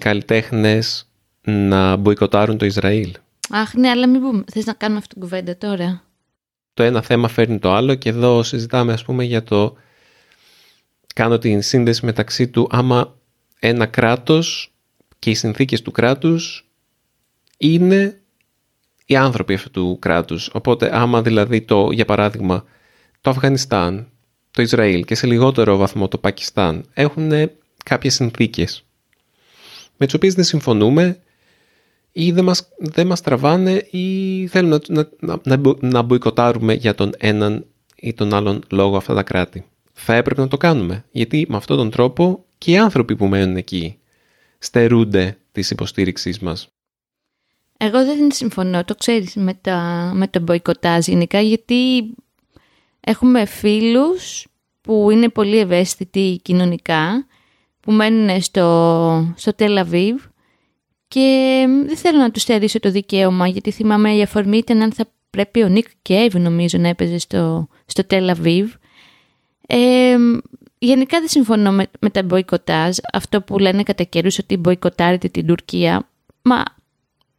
καλλιτέχνες 0.00 1.08
να 1.42 1.96
μποϊκοτάρουν 1.96 2.58
το 2.58 2.64
Ισραήλ. 2.64 3.14
Αχ, 3.48 3.74
ναι, 3.74 3.88
αλλά 3.88 4.08
μην 4.08 4.20
πούμε. 4.20 4.44
Θες 4.52 4.64
να 4.64 4.72
κάνουμε 4.72 4.98
αυτή 4.98 5.12
την 5.12 5.22
κουβέντα 5.22 5.56
τώρα; 5.56 6.02
Το 6.74 6.82
ένα 6.82 7.02
θέμα 7.02 7.28
φέρνει 7.28 7.58
το 7.58 7.72
άλλο 7.72 7.94
και 7.94 8.08
εδώ 8.08 8.42
συζητάμε 8.42 8.92
ας 8.92 9.04
πούμε 9.04 9.24
για 9.24 9.42
το 9.42 9.76
κάνω 11.14 11.38
την 11.38 11.62
σύνδεση 11.62 12.04
μεταξύ 12.04 12.48
του 12.48 12.68
άμα 12.70 13.16
ένα 13.58 13.86
κράτος 13.86 14.74
και 15.18 15.30
οι 15.30 15.34
συνθήκες 15.34 15.82
του 15.82 15.90
κράτους 15.90 16.68
είναι 17.58 18.20
οι 19.04 19.16
άνθρωποι 19.16 19.54
αυτού 19.54 19.70
του 19.70 19.98
κράτους. 20.00 20.50
Οπότε 20.52 20.96
άμα 20.96 21.22
δηλαδή 21.22 21.60
το, 21.60 21.90
για 21.90 22.04
παράδειγμα, 22.04 22.64
το 23.20 23.30
Αφγανιστάν, 23.30 24.08
το 24.50 24.62
Ισραήλ 24.62 25.04
και 25.04 25.14
σε 25.14 25.26
λιγότερο 25.26 25.76
βαθμό 25.76 26.08
το 26.08 26.18
Πακιστάν 26.18 26.84
έχουν 26.92 27.32
κάποιες 27.84 28.14
συνθήκες 28.14 28.84
με 29.96 30.06
τις 30.06 30.14
οποίες 30.14 30.34
δεν 30.34 30.44
συμφωνούμε 30.44 31.18
ή 32.12 32.32
δεν 32.32 32.44
μας, 32.44 32.68
δεν 32.78 33.06
μας 33.06 33.20
τραβάνε 33.20 33.86
ή 33.90 34.46
θέλουν 34.46 34.80
να, 34.88 35.08
να, 35.20 35.40
να, 35.44 35.60
να 35.80 36.02
μποϊκοτάρουμε 36.02 36.74
για 36.74 36.94
τον 36.94 37.12
έναν 37.18 37.66
ή 37.96 38.12
τον 38.12 38.34
άλλον 38.34 38.62
λόγο 38.70 38.96
αυτά 38.96 39.14
τα 39.14 39.22
κράτη. 39.22 39.64
Θα 39.92 40.14
έπρεπε 40.14 40.40
να 40.40 40.48
το 40.48 40.56
κάνουμε, 40.56 41.04
γιατί 41.10 41.46
με 41.48 41.56
αυτόν 41.56 41.76
τον 41.76 41.90
τρόπο 41.90 42.44
και 42.58 42.70
οι 42.70 42.78
άνθρωποι 42.78 43.16
που 43.16 43.26
μένουν 43.26 43.56
εκεί 43.56 43.98
στερούνται 44.58 45.38
της 45.52 45.70
υποστήριξής 45.70 46.38
μας. 46.38 46.73
Εγώ 47.84 48.04
δεν 48.04 48.32
συμφωνώ, 48.32 48.84
το 48.84 48.94
ξέρεις, 48.94 49.34
με, 49.34 49.54
τα, 49.54 50.10
με 50.14 50.28
το 50.28 50.40
μποϊκοτάζ 50.40 51.06
γενικά, 51.06 51.40
γιατί 51.40 52.14
έχουμε 53.00 53.44
φίλους 53.44 54.46
που 54.80 55.10
είναι 55.10 55.28
πολύ 55.28 55.58
ευαίσθητοι 55.58 56.40
κοινωνικά, 56.42 57.26
που 57.80 57.92
μένουν 57.92 58.42
στο, 58.42 59.34
στο 59.36 59.54
Τελαβίβ 59.54 60.22
και 61.08 61.64
δεν 61.86 61.96
θέλω 61.96 62.18
να 62.18 62.30
τους 62.30 62.42
στερήσω 62.42 62.80
το 62.80 62.90
δικαίωμα, 62.90 63.46
γιατί 63.48 63.70
θυμάμαι 63.70 64.14
η 64.14 64.22
αφορμή 64.22 64.56
ήταν 64.56 64.82
αν 64.82 64.92
θα 64.92 65.06
πρέπει 65.30 65.62
ο 65.62 65.68
Νίκ 65.68 65.86
Κέιβ 66.02 66.34
νομίζω 66.34 66.78
να 66.78 66.88
έπαιζε 66.88 67.18
στο, 67.18 67.68
στο 67.86 68.06
Τελαβίβ. 68.06 68.72
Ε, 69.66 70.16
γενικά 70.78 71.18
δεν 71.18 71.28
συμφωνώ 71.28 71.72
με, 71.72 71.86
με 72.00 72.10
τα 72.10 72.22
μποϊκοτάζ, 72.22 72.96
αυτό 73.12 73.42
που 73.42 73.58
λένε 73.58 73.82
κατά 73.82 74.04
καιρούς 74.04 74.38
ότι 74.38 74.56
μποϊκοτάρετε 74.56 75.28
την 75.28 75.46
Τουρκία. 75.46 76.08
Μα 76.42 76.62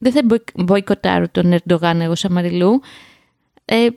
δεν 0.09 0.11
θα 0.11 0.39
μποϊκοτάρω 0.55 1.29
τον 1.29 1.53
Ερντογάν 1.53 2.01
εγώ 2.01 2.15
σαν 2.15 2.31
Μαριλού. 2.31 2.81
Ε, 3.65 3.87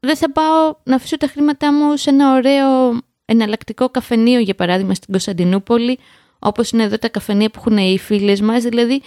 δεν 0.00 0.16
θα 0.16 0.32
πάω 0.32 0.74
να 0.84 0.94
αφήσω 0.94 1.16
τα 1.16 1.26
χρήματά 1.26 1.72
μου 1.72 1.96
σε 1.96 2.10
ένα 2.10 2.34
ωραίο 2.34 3.00
εναλλακτικό 3.24 3.88
καφενείο, 3.88 4.40
για 4.40 4.54
παράδειγμα, 4.54 4.94
στην 4.94 5.10
Κωνσταντινούπολη, 5.10 5.98
όπως 6.38 6.70
είναι 6.70 6.82
εδώ 6.82 6.98
τα 6.98 7.08
καφενεία 7.08 7.50
που 7.50 7.58
έχουν 7.58 7.76
οι 7.76 7.98
φίλες 7.98 8.40
μας. 8.40 8.62
Δηλαδή, 8.62 9.02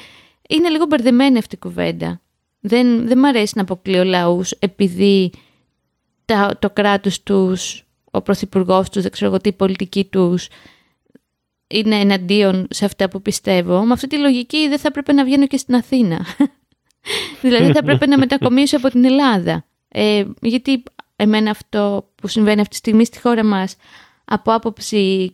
είναι 0.50 0.70
λίγο 0.70 0.86
μπερδεμένη 0.86 1.38
αυτή 1.38 1.56
η 1.56 1.58
κουβέντα. 1.58 2.22
Δεν, 2.60 3.08
δεν 3.08 3.18
μ' 3.18 3.26
αρέσει 3.26 3.54
να 3.56 3.62
αποκλείω 3.62 4.04
λαούς 4.04 4.52
επειδή 4.52 5.32
τα, 6.26 6.58
το 6.60 6.70
κράτος 6.70 7.24
τους, 7.24 7.86
ο 8.12 8.22
πρωθυπουργός 8.22 8.90
τους, 8.90 9.02
δεν 9.02 9.12
ξέρω 9.12 9.32
εγώ 9.32 9.42
τι, 9.42 9.50
η 9.50 9.54
πολιτική 9.54 10.06
τους 10.06 10.48
είναι 11.70 11.96
εναντίον 11.96 12.68
σε 12.70 12.86
αυτά 12.86 13.10
που 13.10 13.22
πιστεύω, 13.22 13.82
με 13.86 13.94
αυτή 13.94 14.08
τη 14.08 14.18
λογική 14.18 14.68
δεν 14.68 14.80
θα 14.80 14.88
έπρεπε 14.88 15.14
να 15.14 15.24
βγαίνω 15.24 15.48
και 15.48 15.58
στην 15.58 15.76
Αθήνα. 15.76 16.26
δηλαδή 17.42 17.72
θα 17.72 17.80
έπρεπε 17.80 18.06
να 18.06 18.18
μετακομίσω 18.18 18.78
από 18.78 18.90
την 18.90 19.06
Ελλάδα. 19.06 19.66
Ε, 19.88 20.26
γιατί 20.42 20.84
εμένα 21.16 21.52
αυτό 21.52 22.10
που 22.16 22.28
συμβαίνει 22.28 22.60
αυτή 22.62 22.72
τη 22.72 22.76
στιγμή 22.76 23.06
στη 23.06 23.20
χώρα 23.20 23.44
μας 23.44 23.76
από 24.26 24.54
άποψη 24.54 25.34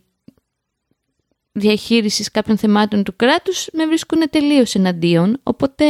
διαχείρισης 1.51 2.31
κάποιων 2.31 2.57
θεμάτων 2.57 3.03
του 3.03 3.15
κράτους 3.15 3.67
με 3.73 3.85
βρίσκουν 3.85 4.29
τελείως 4.29 4.75
εναντίον. 4.75 5.39
Οπότε, 5.43 5.85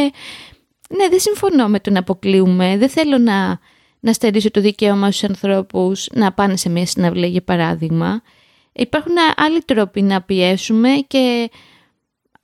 ναι, 0.90 1.08
δεν 1.10 1.20
συμφωνώ 1.20 1.68
με 1.68 1.80
το 1.80 1.92
να 1.92 2.00
αποκλείουμε. 2.00 2.78
Δεν 2.78 2.90
θέλω 2.90 3.18
να, 3.18 3.60
να 4.00 4.14
στερήσω 4.14 4.52
το 4.52 4.62
δικαίωμα 4.62 5.12
στους 5.12 5.30
ανθρώπους 5.30 6.08
να 6.14 6.34
πάνε 6.34 6.56
σε 6.56 6.70
μια 6.70 6.86
συναυλία, 6.86 7.28
για 7.28 7.44
παράδειγμα. 7.44 8.22
Υπάρχουν 8.76 9.16
άλλοι 9.36 9.62
τρόποι 9.62 10.02
να 10.02 10.22
πιέσουμε 10.22 10.90
και 11.08 11.50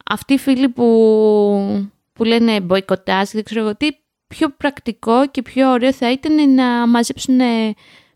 αυτοί 0.05 0.33
οι 0.33 0.38
φίλοι 0.38 0.69
που, 0.69 1.89
που 2.13 2.23
λένε 2.23 2.61
μποϊκοτάζ, 2.61 3.29
δεν 3.29 3.43
ξέρω 3.43 3.61
εγώ 3.61 3.75
τι, 3.75 3.88
πιο 4.27 4.50
πρακτικό 4.50 5.27
και 5.27 5.41
πιο 5.41 5.71
ωραίο 5.71 5.93
θα 5.93 6.11
ήταν 6.11 6.53
να 6.53 6.88
μαζέψουν 6.88 7.39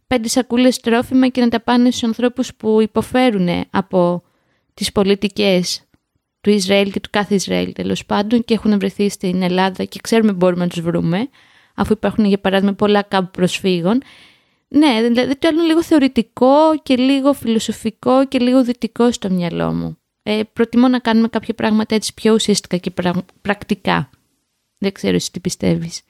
πέντε 0.08 0.28
σακούλες 0.28 0.80
τρόφιμα 0.80 1.28
και 1.28 1.42
να 1.42 1.50
τα 1.50 1.62
πάνε 1.62 1.90
στους 1.90 2.04
ανθρώπους 2.04 2.56
που 2.56 2.82
υποφέρουν 2.82 3.66
από 3.70 4.24
τις 4.74 4.92
πολιτικές 4.92 5.84
του 6.42 6.50
Ισραήλ 6.50 6.92
και 6.92 7.00
του 7.00 7.10
κάθε 7.12 7.36
Ισραήλ 7.36 7.74
τέλος 7.74 8.06
πάντων 8.06 8.44
και 8.44 8.54
έχουν 8.54 8.80
βρεθεί 8.80 9.10
στην 9.10 9.42
Ελλάδα 9.42 9.84
και 9.84 10.00
ξέρουμε 10.04 10.34
μπορούμε 10.34 10.64
να 10.64 10.70
τους 10.70 10.82
βρούμε 10.82 11.30
αφού 11.76 11.94
υπάρχουν 11.94 12.26
για 12.26 12.40
παράδειγμα 12.40 12.74
πολλά 12.74 13.02
κάμπου 13.02 13.30
προσφύγων 13.32 14.02
ναι, 14.68 15.02
δηλαδή 15.02 15.36
το 15.36 15.48
είναι 15.48 15.62
λίγο 15.62 15.84
θεωρητικό 15.84 16.80
και 16.84 16.96
λίγο 16.96 17.34
φιλοσοφικό 17.34 18.28
και 18.28 18.40
λίγο 18.40 18.64
δυτικό 18.64 19.12
στο 19.12 19.30
μυαλό 19.30 19.74
μου. 19.74 19.98
Ε, 20.24 20.42
προτιμώ 20.54 20.88
να 20.88 21.00
κάνουμε 21.00 21.28
κάποια 21.28 21.54
πράγματα 21.54 21.96
έτσι 21.96 22.14
πιο 22.14 22.34
ουσιαστικά 22.34 22.78
και 22.78 22.92
πρακτικά. 23.42 24.10
Δεν 24.78 24.92
ξέρω 24.92 25.16
εσύ 25.16 25.32
τι 25.32 25.40
πιστεύεις. 25.40 26.02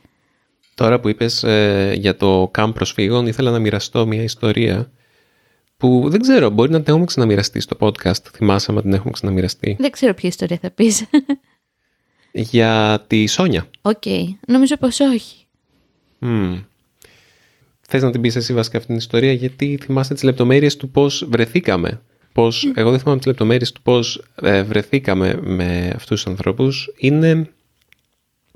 Τώρα 0.75 0.99
που 0.99 1.09
είπες 1.09 1.43
ε, 1.43 1.93
για 1.97 2.15
το 2.15 2.49
κάμπ 2.51 2.73
προσφύγων, 2.73 3.27
ήθελα 3.27 3.51
να 3.51 3.59
μοιραστώ 3.59 4.05
μια 4.05 4.23
ιστορία 4.23 4.91
που 5.77 6.09
δεν 6.09 6.21
ξέρω, 6.21 6.49
μπορεί 6.49 6.71
να 6.71 6.77
την 6.77 6.87
έχουμε 6.87 7.05
ξαναμοιραστεί 7.05 7.59
στο 7.59 7.77
podcast. 7.79 8.23
Θυμάσαι 8.31 8.71
αν 8.71 8.81
την 8.81 8.93
έχουμε 8.93 9.11
ξαναμοιραστεί. 9.11 9.75
Δεν 9.79 9.91
ξέρω 9.91 10.13
ποια 10.13 10.29
ιστορία 10.29 10.57
θα 10.61 10.71
πεις. 10.71 11.05
για 12.31 13.03
τη 13.07 13.27
Σόνια. 13.27 13.69
OK, 13.81 14.01
okay. 14.05 14.23
νομίζω 14.47 14.77
πως 14.77 14.99
όχι. 14.99 15.45
Mm. 16.21 16.63
Θες 17.87 18.01
να 18.01 18.11
την 18.11 18.21
πεις 18.21 18.35
εσύ 18.35 18.53
βασικά 18.53 18.77
αυτήν 18.77 18.95
την 18.95 19.03
ιστορία 19.03 19.31
γιατί 19.31 19.79
θυμάσαι 19.81 20.13
τις 20.13 20.23
λεπτομέρειες 20.23 20.77
του 20.77 20.89
πώς 20.89 21.27
βρεθήκαμε. 21.29 22.01
Πώς, 22.33 22.71
Εγώ 22.75 22.89
δεν 22.89 22.99
θυμάμαι 22.99 23.17
τις 23.17 23.27
λεπτομέρειες 23.27 23.71
του 23.71 23.81
πώς 23.81 24.23
ε, 24.41 24.63
βρεθήκαμε 24.63 25.39
με 25.41 25.91
αυτούς 25.95 26.21
τους 26.21 26.27
ανθρώπους. 26.27 26.93
Είναι, 26.97 27.49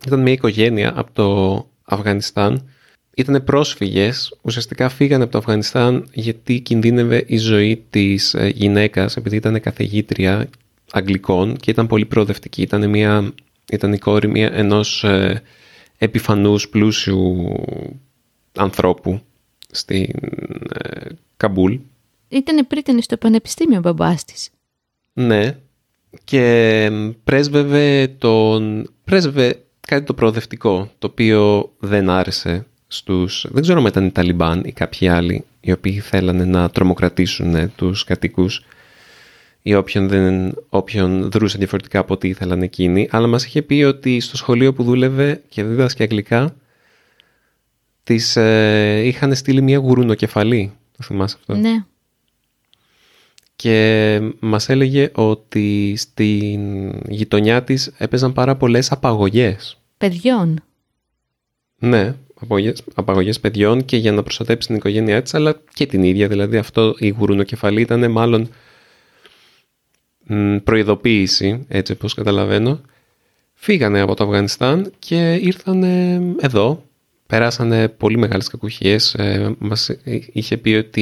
ήταν 0.06 0.22
μια 0.22 0.34
οικογένεια 0.34 0.94
από 0.96 1.12
το 1.14 1.68
Αφγανιστάν. 1.84 2.70
Ήταν 3.16 3.44
πρόσφυγες, 3.44 4.38
ουσιαστικά 4.42 4.90
φύγανε 4.90 5.24
από 5.24 5.32
το 5.32 5.38
Αφγανιστάν 5.38 6.08
γιατί 6.14 6.60
κινδύνευε 6.60 7.24
η 7.28 7.38
ζωή 7.38 7.84
της 7.90 8.34
ε, 8.34 8.52
γυναίκας 8.56 9.16
επειδή 9.16 9.36
ήταν 9.36 9.62
καθηγήτρια 9.62 10.50
Αγγλικών 10.92 11.58
και 11.58 11.72
ήταν 11.72 11.88
πολύ 11.88 12.06
προοδευτική. 12.06 12.62
Ήταν 12.62 12.90
μια 12.90 13.34
Ήταν 13.72 13.94
η 13.94 13.98
κόρη 13.98 14.28
μια, 14.28 14.52
ενός 14.54 15.04
ε, 15.04 15.42
επιφανούς 15.98 16.70
πλούσιου 16.70 17.54
ανθρώπου 18.58 19.22
στην 19.72 20.10
ε, 20.74 21.06
Καμπούλ. 21.38 21.76
Ήταν 22.30 22.68
πριν 22.68 23.02
στο 23.02 23.18
πανεπιστήμιο 23.18 23.78
ο 23.78 23.82
μπαμπάς 23.82 24.26
της. 24.26 24.50
Ναι. 25.14 25.58
Και 26.24 26.92
πρέσβευε, 27.24 28.16
τον, 28.18 28.90
πρέσβευε 29.04 29.64
κάτι 29.88 30.06
το 30.06 30.14
προοδευτικό, 30.14 30.92
το 31.00 31.08
οποίο 31.08 31.72
δεν 31.80 32.10
άρεσε 32.10 32.66
στους... 32.88 33.46
Δεν 33.50 33.62
ξέρω 33.62 33.80
αν 33.80 33.86
ήταν 33.86 34.06
οι 34.06 34.12
Ταλιμπάν 34.12 34.62
ή 34.66 34.72
κάποιοι 34.72 35.08
άλλοι 35.08 35.44
οι 35.60 35.72
οποίοι 35.72 36.00
θέλανε 36.00 36.46
να 36.46 36.70
τρομοκρατήσουν 36.70 37.76
τους 37.76 38.04
κατοίκους 38.04 38.66
ή 39.62 39.74
όποιον, 39.74 40.08
δεν, 40.08 40.56
όποιον 40.70 41.32
δρούσε 41.32 41.58
διαφορετικά 41.58 42.00
από 42.00 42.14
ό,τι 42.14 42.28
ήθελαν 42.28 42.62
εκείνοι, 42.62 43.08
αλλά 43.12 43.28
μας 43.28 43.46
είχε 43.46 43.62
πει 43.62 43.84
ότι 43.84 44.20
στο 44.20 44.38
σχολείο 44.38 44.74
που 44.74 44.84
δούλευε 44.84 45.42
και 45.50 45.64
δίδασκε 45.64 46.04
αγγλικά, 46.04 46.56
της 48.10 48.36
ε, 48.36 49.02
είχαν 49.06 49.36
στείλει 49.36 49.62
μια 49.62 49.78
γουρουνοκεφαλή. 49.78 50.72
Το 50.98 51.04
θυμάσαι 51.04 51.36
αυτό; 51.40 51.56
Ναι. 51.56 51.84
Και 53.56 54.20
μας 54.40 54.70
έλεγε 54.70 55.12
ότι 55.14 55.94
στην 55.98 56.90
γειτονιά 57.10 57.64
της 57.64 57.92
έπαιζαν 57.98 58.34
πάρα 58.34 58.56
πολλές 58.56 58.92
απαγωγές. 58.92 59.78
Παιδιών. 59.98 60.64
Ναι, 61.80 62.16
απαγωγές, 62.42 62.84
απαγωγές 62.96 63.40
παιδιών 63.40 63.86
και 63.86 63.98
για 63.98 64.12
να 64.12 64.24
προστατέψει 64.24 64.68
την 64.68 64.76
οικογένειά 64.76 65.22
της, 65.22 65.34
αλλά 65.34 65.62
και 65.74 65.86
την 65.86 66.04
ίδια. 66.04 66.28
Δηλαδή 66.28 66.58
αυτό 66.58 66.96
η 66.98 67.10
γουρουνοκεφαλή 67.10 67.82
ήταν 67.82 68.12
μάλλον 68.12 68.50
προειδοποίηση, 70.64 71.66
έτσι 71.68 71.92
όπως 71.92 72.14
καταλαβαίνω. 72.14 72.82
Φύγανε 73.54 74.00
από 74.00 74.16
το 74.16 74.24
Αφγανιστάν 74.24 74.92
και 75.00 75.34
ήρθαν 75.34 75.84
εδώ. 76.40 76.84
Περάσανε 77.30 77.88
πολύ 77.88 78.18
μεγάλες 78.18 78.48
κακουχίες. 78.48 79.14
Ε, 79.14 79.56
μας 79.60 79.90
είχε 80.34 80.58
πει 80.58 80.70
ότι 80.70 81.02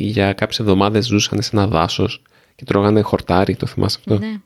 για 0.00 0.32
κάποιες 0.32 0.58
εβδομάδες 0.58 1.06
ζούσαν 1.06 1.42
σε 1.42 1.50
ένα 1.52 1.66
δάσος 1.66 2.22
και 2.54 2.64
τρώγανε 2.64 3.00
χορτάρι, 3.00 3.56
το 3.56 3.66
θυμάσαι 3.66 3.96
αυτό; 3.98 4.18
Ναι. 4.18 4.36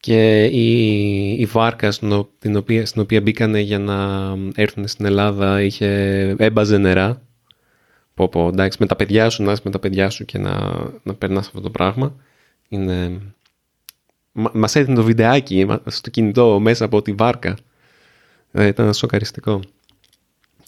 Και 0.00 0.44
η, 0.44 1.30
η 1.32 1.44
βάρκα 1.44 1.90
στην 1.90 2.56
οποία, 2.56 2.86
στην 2.86 3.02
οποία 3.02 3.20
μπήκανε 3.20 3.60
για 3.60 3.78
να 3.78 4.28
έρθουν 4.54 4.88
στην 4.88 5.04
Ελλάδα 5.04 5.62
είχε, 5.62 5.88
έμπαζε 6.38 6.78
νερά. 6.78 7.22
Πω 8.14 8.28
πω, 8.28 8.48
εντάξει, 8.48 8.78
με 8.80 8.86
τα 8.86 8.96
παιδιά 8.96 9.28
σου, 9.28 9.42
να 9.42 9.52
είσαι 9.52 9.62
με 9.64 9.70
τα 9.70 9.78
παιδιά 9.78 10.10
σου 10.10 10.24
και 10.24 10.38
να, 10.38 10.72
να 11.02 11.14
περνάς 11.14 11.46
αυτό 11.46 11.60
το 11.60 11.70
πράγμα. 11.70 12.14
Είναι... 12.68 13.20
Μα, 14.32 14.50
μας 14.54 14.76
έδινε 14.76 14.96
το 14.96 15.02
βιντεάκι 15.02 15.66
στο 15.86 16.10
κινητό 16.10 16.60
μέσα 16.60 16.84
από 16.84 17.02
τη 17.02 17.12
βάρκα. 17.12 17.56
Ε, 18.52 18.66
ήταν 18.66 18.94
σοκαριστικό. 18.94 19.60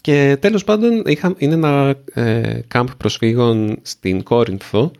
Και 0.01 0.37
τέλος 0.41 0.65
πάντων 0.65 1.03
είχα, 1.07 1.35
είναι 1.39 1.55
ένα 1.55 1.97
ε, 2.15 2.61
κάμπ 2.69 2.89
προσφύγων 2.97 3.79
στην 3.83 4.23
Κόρινθο 4.23 4.91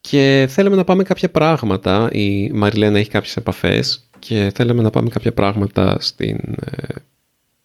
και 0.00 0.46
θέλαμε 0.50 0.76
να 0.76 0.84
πάμε 0.84 1.02
κάποια 1.02 1.30
πράγματα. 1.30 2.08
Η 2.12 2.50
Μαριλένα 2.50 2.98
έχει 2.98 3.10
κάποιες 3.10 3.36
επαφές 3.36 4.08
και 4.18 4.52
θέλαμε 4.54 4.82
να 4.82 4.90
πάμε 4.90 5.08
κάποια 5.08 5.32
πράγματα 5.32 5.96
στην, 6.00 6.38
ε, 6.64 6.94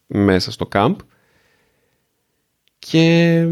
μέσα 0.08 0.52
στο 0.52 0.66
κάμπ. 0.66 0.96
Και 2.88 3.48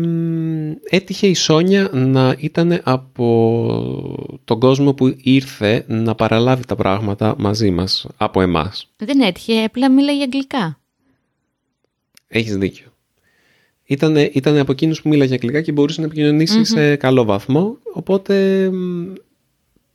έτυχε 0.90 1.28
η 1.28 1.34
Σόνια 1.34 1.90
να 1.94 2.36
ήταν 2.40 2.80
από 2.84 4.40
τον 4.46 4.60
κόσμο 4.60 4.94
που 4.94 5.16
ήρθε 5.22 5.86
να 5.88 6.16
παραλάβει 6.16 6.66
τα 6.66 6.76
πράγματα 6.76 7.36
μαζί 7.38 7.72
μας, 7.72 8.08
από 8.18 8.42
εμάς. 8.42 8.92
Δεν 8.98 9.22
έτυχε, 9.22 9.64
απλά 9.64 9.92
μίλαγε 9.92 10.22
αγγλικά. 10.22 10.80
Έχεις 12.28 12.58
δίκιο. 12.58 12.88
Ήτανε, 13.84 14.30
ήτανε 14.34 14.60
από 14.60 14.72
εκείνους 14.72 15.02
που 15.02 15.10
μίλαγε 15.10 15.34
αγγλικά 15.34 15.62
και 15.62 15.72
μπορούσε 15.72 16.02
να 16.02 16.06
επικοινωνησει 16.06 16.66
σε 16.66 16.96
καλό 16.96 17.24
βαθμό, 17.24 17.78
οπότε 17.94 18.70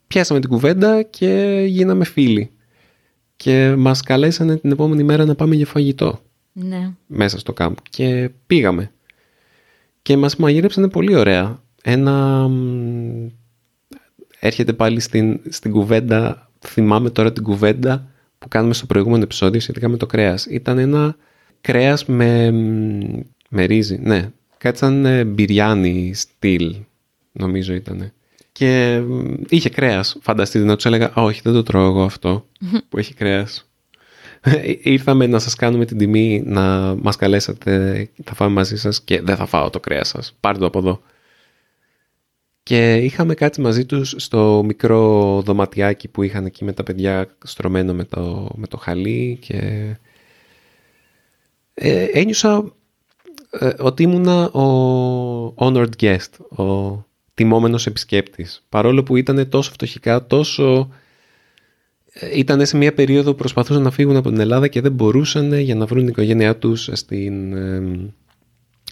πιάσαμε 0.06 0.40
την 0.40 0.50
κουβέντα 0.50 1.02
και 1.02 1.64
γίναμε 1.66 2.04
φίλοι. 2.04 2.50
Και 3.36 3.74
μας 3.76 4.00
καλέσανε 4.00 4.56
την 4.56 4.70
επόμενη 4.70 5.02
μέρα 5.02 5.24
να 5.24 5.34
πάμε 5.34 5.54
για 5.54 5.66
φαγητό. 5.66 6.20
Ναι. 6.52 6.92
Μέσα 7.06 7.38
στο 7.38 7.52
κάμπ. 7.52 7.74
Και 7.90 8.30
πήγαμε 8.46 8.93
και 10.04 10.16
μας 10.16 10.36
μαγείρεψαν 10.36 10.90
πολύ 10.90 11.16
ωραία. 11.16 11.62
Ένα... 11.82 12.48
Έρχεται 14.38 14.72
πάλι 14.72 15.00
στην, 15.00 15.40
στην 15.48 15.70
κουβέντα, 15.70 16.50
θυμάμαι 16.66 17.10
τώρα 17.10 17.32
την 17.32 17.42
κουβέντα 17.42 18.06
που 18.38 18.48
κάνουμε 18.48 18.74
στο 18.74 18.86
προηγούμενο 18.86 19.22
επεισόδιο 19.22 19.60
σχετικά 19.60 19.88
με 19.88 19.96
το 19.96 20.06
κρέας. 20.06 20.46
Ήταν 20.46 20.78
ένα 20.78 21.16
κρέας 21.60 22.04
με, 22.04 22.50
με 23.48 23.64
ρύζι, 23.64 23.98
ναι. 24.02 24.30
Κάτι 24.58 24.78
σαν 24.78 25.04
ε, 25.04 25.24
μπιριάνι 25.24 26.14
στυλ, 26.14 26.74
νομίζω 27.32 27.74
ήταν. 27.74 28.12
Και 28.52 29.02
είχε 29.48 29.68
κρέας. 29.68 30.16
Φανταστείτε 30.20 30.64
να 30.64 30.74
τους 30.74 30.84
έλεγα, 30.84 31.12
όχι 31.14 31.40
δεν 31.44 31.52
το 31.52 31.62
τρώω 31.62 31.86
εγώ 31.86 32.02
αυτό 32.02 32.46
που 32.88 32.98
έχει 32.98 33.14
κρέας. 33.14 33.68
Ήρθαμε 34.82 35.26
να 35.26 35.38
σας 35.38 35.54
κάνουμε 35.54 35.84
την 35.84 35.98
τιμή 35.98 36.42
να 36.46 36.94
μας 37.02 37.16
καλέσατε, 37.16 38.08
θα 38.24 38.34
φάμε 38.34 38.52
μαζί 38.52 38.76
σας 38.76 39.02
και 39.02 39.20
δεν 39.20 39.36
θα 39.36 39.46
φάω 39.46 39.70
το 39.70 39.80
κρέας 39.80 40.08
σας. 40.08 40.36
Πάρτε 40.40 40.58
το 40.58 40.66
από 40.66 40.78
εδώ. 40.78 41.02
Και 42.62 42.94
είχαμε 42.94 43.34
κάτι 43.34 43.60
μαζί 43.60 43.86
τους 43.86 44.14
στο 44.16 44.62
μικρό 44.64 45.40
δωματιάκι 45.44 46.08
που 46.08 46.22
είχαν 46.22 46.46
εκεί 46.46 46.64
με 46.64 46.72
τα 46.72 46.82
παιδιά 46.82 47.36
στρωμένο 47.44 47.94
με 47.94 48.04
το, 48.04 48.50
με 48.54 48.66
το 48.66 48.76
χαλί 48.76 49.38
και 49.40 49.58
ε, 51.74 52.04
ένιωσα 52.04 52.72
ε, 53.50 53.72
ότι 53.78 54.02
ήμουνα 54.02 54.50
ο 54.50 55.54
honored 55.56 55.90
guest, 56.00 56.58
ο 56.58 57.04
τιμόμενος 57.34 57.86
επισκέπτης. 57.86 58.64
Παρόλο 58.68 59.02
που 59.02 59.16
ήταν 59.16 59.48
τόσο 59.48 59.72
φτωχικά, 59.72 60.26
τόσο 60.26 60.88
ήταν 62.34 62.66
σε 62.66 62.76
μια 62.76 62.94
περίοδο 62.94 63.30
που 63.30 63.36
προσπαθούσαν 63.36 63.82
να 63.82 63.90
φύγουν 63.90 64.16
από 64.16 64.28
την 64.28 64.40
Ελλάδα 64.40 64.68
και 64.68 64.80
δεν 64.80 64.92
μπορούσαν 64.92 65.52
για 65.52 65.74
να 65.74 65.86
βρουν 65.86 66.00
την 66.00 66.08
οικογένειά 66.08 66.56
τους 66.56 66.88
στην 66.92 67.54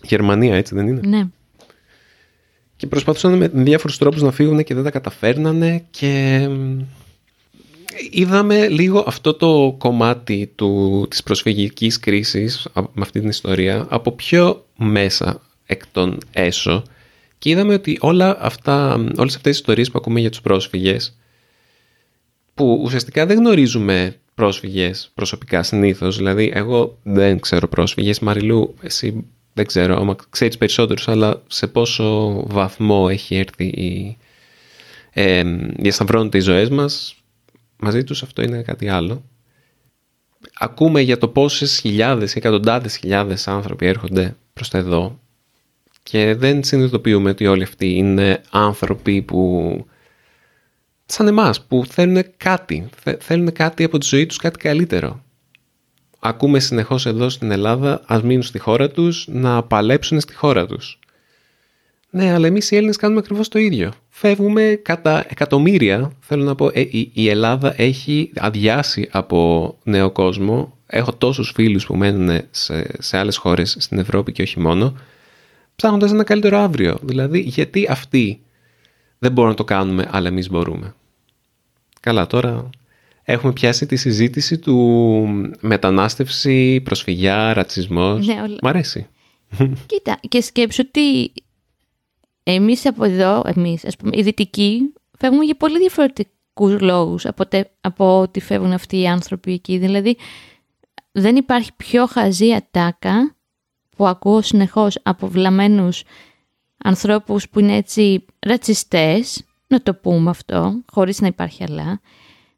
Γερμανία, 0.03 0.57
έτσι 0.57 0.75
δεν 0.75 0.87
είναι; 0.87 1.01
Ναι. 1.05 1.29
Και 2.77 2.87
προσπαθούσαν 2.87 3.37
με 3.37 3.49
διάφορους 3.49 3.99
τρόπους 3.99 4.23
να 4.23 4.31
φύγουν 4.31 4.65
και 4.65 4.75
δεν 4.75 4.85
τα 4.85 4.91
καταφέρνανε 4.91 5.85
και 5.91 6.49
είδαμε 8.11 8.69
λίγο 8.69 9.05
αυτό 9.07 9.35
το 9.35 9.75
κομμάτι 9.79 10.53
του, 10.55 11.07
της 11.11 11.23
προσφυγικής 11.23 11.99
κρίσης 11.99 12.67
με 12.75 13.03
αυτή 13.03 13.21
την 13.21 13.29
ιστορία 13.29 13.87
από 13.91 14.13
πιο 14.13 14.67
μέσα 14.77 15.41
εκ 15.67 15.83
των 15.93 16.19
έσω 16.33 16.83
και 17.39 17.51
είδαμε 17.51 17.75
ότι 17.75 17.99
όλα 18.01 18.37
αυτά, 18.41 18.93
όλες 18.95 19.37
αυτές 19.37 19.51
τις 19.51 19.59
ιστορίες 19.59 19.91
που 19.91 19.99
ακούμε 19.99 20.21
για 20.21 20.31
τους 20.31 20.41
πρόσφυγες 20.41 21.17
που 22.55 22.81
ουσιαστικά 22.83 23.27
δεν 23.27 23.37
γνωρίζουμε 23.39 24.17
πρόσφυγες 24.35 25.11
προσωπικά 25.15 25.63
συνήθως. 25.63 26.17
Δηλαδή, 26.17 26.51
εγώ 26.55 26.99
δεν 27.03 27.41
ξέρω 27.41 27.69
πρόσφυγες. 27.69 28.21
Μαριλού, 28.21 28.75
εσύ 28.83 29.25
δεν 29.53 29.67
ξέρω, 29.67 29.97
άμα 29.97 30.17
ξέρεις 30.31 30.57
περισσότερους, 30.57 31.09
αλλά 31.09 31.43
σε 31.47 31.67
πόσο 31.67 32.33
βαθμό 32.47 33.07
έχει 33.11 33.37
έρθει 33.37 33.65
η, 33.65 34.17
ε, 35.13 35.43
διασταυρώνονται 35.77 36.39
οι 36.39 36.41
ζωές 36.41 36.69
μας, 36.69 37.17
μαζί 37.77 38.05
τους 38.05 38.23
αυτό 38.23 38.43
είναι 38.43 38.63
κάτι 38.63 38.89
άλλο. 38.89 39.25
Ακούμε 40.59 41.01
για 41.01 41.19
το 41.19 41.29
πόσες 41.29 41.79
χιλιάδες, 41.79 42.37
εκατοντάδες 42.37 42.97
χιλιάδες 42.97 43.49
άνθρωποι 43.49 43.87
έρχονται 43.87 44.37
προς 44.53 44.69
τα 44.69 44.79
εδώ 44.79 45.21
και 46.03 46.35
δεν 46.35 46.65
συνειδητοποιούμε 46.65 47.31
ότι 47.31 47.47
όλοι 47.47 47.63
αυτοί 47.63 47.93
είναι 47.95 48.41
άνθρωποι 48.51 49.23
που 49.23 49.71
σαν 51.13 51.27
εμάς 51.27 51.63
που 51.63 51.85
θέλουν 51.87 52.25
κάτι, 52.37 52.89
θέλουν 53.19 53.53
κάτι 53.53 53.85
από 53.85 53.99
τη 53.99 54.07
ζωή 54.07 54.27
τους, 54.27 54.37
κάτι 54.37 54.59
καλύτερο. 54.59 55.23
Ακούμε 56.19 56.61
συνεχώς 56.61 57.07
εδώ 57.07 57.29
στην 57.29 57.51
Ελλάδα, 57.51 58.03
ας 58.07 58.23
μείνουν 58.23 58.43
στη 58.43 58.59
χώρα 58.59 58.91
τους, 58.91 59.27
να 59.29 59.63
παλέψουν 59.63 60.21
στη 60.21 60.35
χώρα 60.35 60.67
τους. 60.67 60.99
Ναι, 62.11 62.33
αλλά 62.33 62.47
εμείς 62.47 62.71
οι 62.71 62.77
Έλληνες 62.77 62.97
κάνουμε 62.97 63.21
ακριβώς 63.21 63.49
το 63.49 63.59
ίδιο. 63.59 63.93
Φεύγουμε 64.09 64.81
κατά 64.83 65.25
εκατομμύρια, 65.29 66.13
θέλω 66.21 66.45
να 66.45 66.55
πω, 66.55 66.71
ε, 66.73 66.87
η 67.13 67.29
Ελλάδα 67.29 67.75
έχει 67.77 68.33
αδειάσει 68.37 69.09
από 69.11 69.79
νέο 69.83 70.11
κόσμο. 70.11 70.79
Έχω 70.87 71.13
τόσους 71.13 71.53
φίλους 71.55 71.87
που 71.87 71.97
μένουν 71.97 72.41
σε, 72.51 72.87
σε 72.99 73.17
άλλες 73.19 73.37
χώρες 73.37 73.77
στην 73.79 73.99
Ευρώπη 73.99 74.33
και 74.33 74.43
όχι 74.43 74.61
μόνο, 74.61 74.97
ψάχνοντας 75.77 76.11
ένα 76.11 76.25
καλύτερο 76.25 76.59
αύριο. 76.59 76.99
Δηλαδή, 77.03 77.41
γιατί 77.41 77.87
αυτοί 77.91 78.43
δεν 79.19 79.33
μπορούν 79.33 79.51
να 79.51 79.57
το 79.57 79.65
κάνουμε, 79.65 80.09
αλλά 80.11 80.29
εμείς 80.29 80.51
μπορούμε. 80.51 80.95
Καλά, 82.03 82.27
τώρα 82.27 82.71
έχουμε 83.23 83.53
πιάσει 83.53 83.87
τη 83.87 83.97
συζήτηση 83.97 84.59
του 84.59 84.77
μετανάστευση, 85.61 86.81
προσφυγιά, 86.81 87.53
ρατσισμός. 87.53 88.27
Ναι, 88.27 88.43
όλα. 88.43 88.59
Μ' 88.63 88.67
αρέσει. 88.67 89.07
Κοίτα, 89.87 90.19
και 90.29 90.41
σκέψου 90.41 90.83
ότι 90.89 91.33
εμείς 92.43 92.87
από 92.87 93.05
εδώ, 93.05 93.43
εμείς, 93.55 93.85
ας 93.85 93.97
πούμε, 93.97 94.11
οι 94.15 94.23
δυτικοί, 94.23 94.93
φεύγουμε 95.19 95.45
για 95.45 95.57
πολύ 95.57 95.79
διαφορετικούς 95.79 96.37
οικονομικούς 96.53 96.81
λόγους 96.81 97.27
από, 97.27 97.45
από 97.81 98.21
ότι 98.21 98.41
φεύγουν 98.41 98.73
αυτοί 98.73 99.01
οι 99.01 99.07
άνθρωποι 99.07 99.53
εκεί. 99.53 99.79
Δηλαδή 99.79 100.17
δεν 101.13 101.37
υπάρχει 101.37 101.71
πιο 101.77 102.07
χαζή 102.07 102.55
ατάκα 102.55 103.37
που 103.97 104.07
ακούω 104.07 104.43
συνεχώς 104.43 104.99
από 105.03 105.29
βλαμμένους 105.29 106.03
ανθρώπους 106.85 107.49
που 107.49 107.61
είναι 107.61 107.77
έτσι 107.77 108.25
ρατσιστές, 108.39 109.45
να 109.73 109.83
το 109.83 109.95
πούμε 109.95 110.31
αυτό, 110.31 110.83
χωρίς 110.93 111.21
να 111.21 111.27
υπάρχει 111.27 111.65
αλλά, 111.69 112.01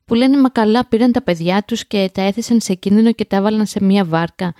που 0.05 0.14
λένε 0.14 0.40
«Μα 0.40 0.48
καλά 0.48 0.87
πήραν 0.87 1.12
τα 1.12 1.22
παιδιά 1.22 1.62
τους 1.66 1.87
και 1.87 2.11
τα 2.14 2.22
έθεσαν 2.22 2.61
σε 2.61 2.74
κίνδυνο 2.74 3.12
και 3.12 3.24
τα 3.24 3.37
έβαλαν 3.37 3.66
σε 3.66 3.85
μία 3.85 4.05
βάρκα». 4.05 4.55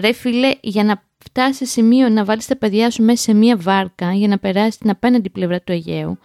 Ρε 0.00 0.12
φίλε, 0.12 0.54
για 0.60 0.84
να 0.84 1.02
φτάσει 1.18 1.54
σε 1.54 1.64
σημείο 1.64 2.08
να 2.08 2.24
βάλεις 2.24 2.46
τα 2.46 2.56
παιδιά 2.56 2.90
σου 2.90 3.02
μέσα 3.02 3.22
σε 3.22 3.34
μία 3.34 3.56
βάρκα 3.56 4.12
για 4.12 4.28
να 4.28 4.38
περάσει 4.38 4.78
την 4.78 4.90
απέναντι 4.90 5.30
πλευρά 5.30 5.60
του 5.60 5.72
Αιγαίου, 5.72 6.18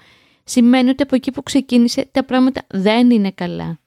σημαίνει 0.44 0.90
ότι 0.90 1.04
από 1.04 1.16
εκεί 1.16 1.32
που 1.32 1.44
ξεκίνησε 1.44 2.08
τα 2.12 2.24
πράγματα 2.24 2.62
δεν 2.68 3.10
είναι 3.10 3.32
καλά. 3.32 3.80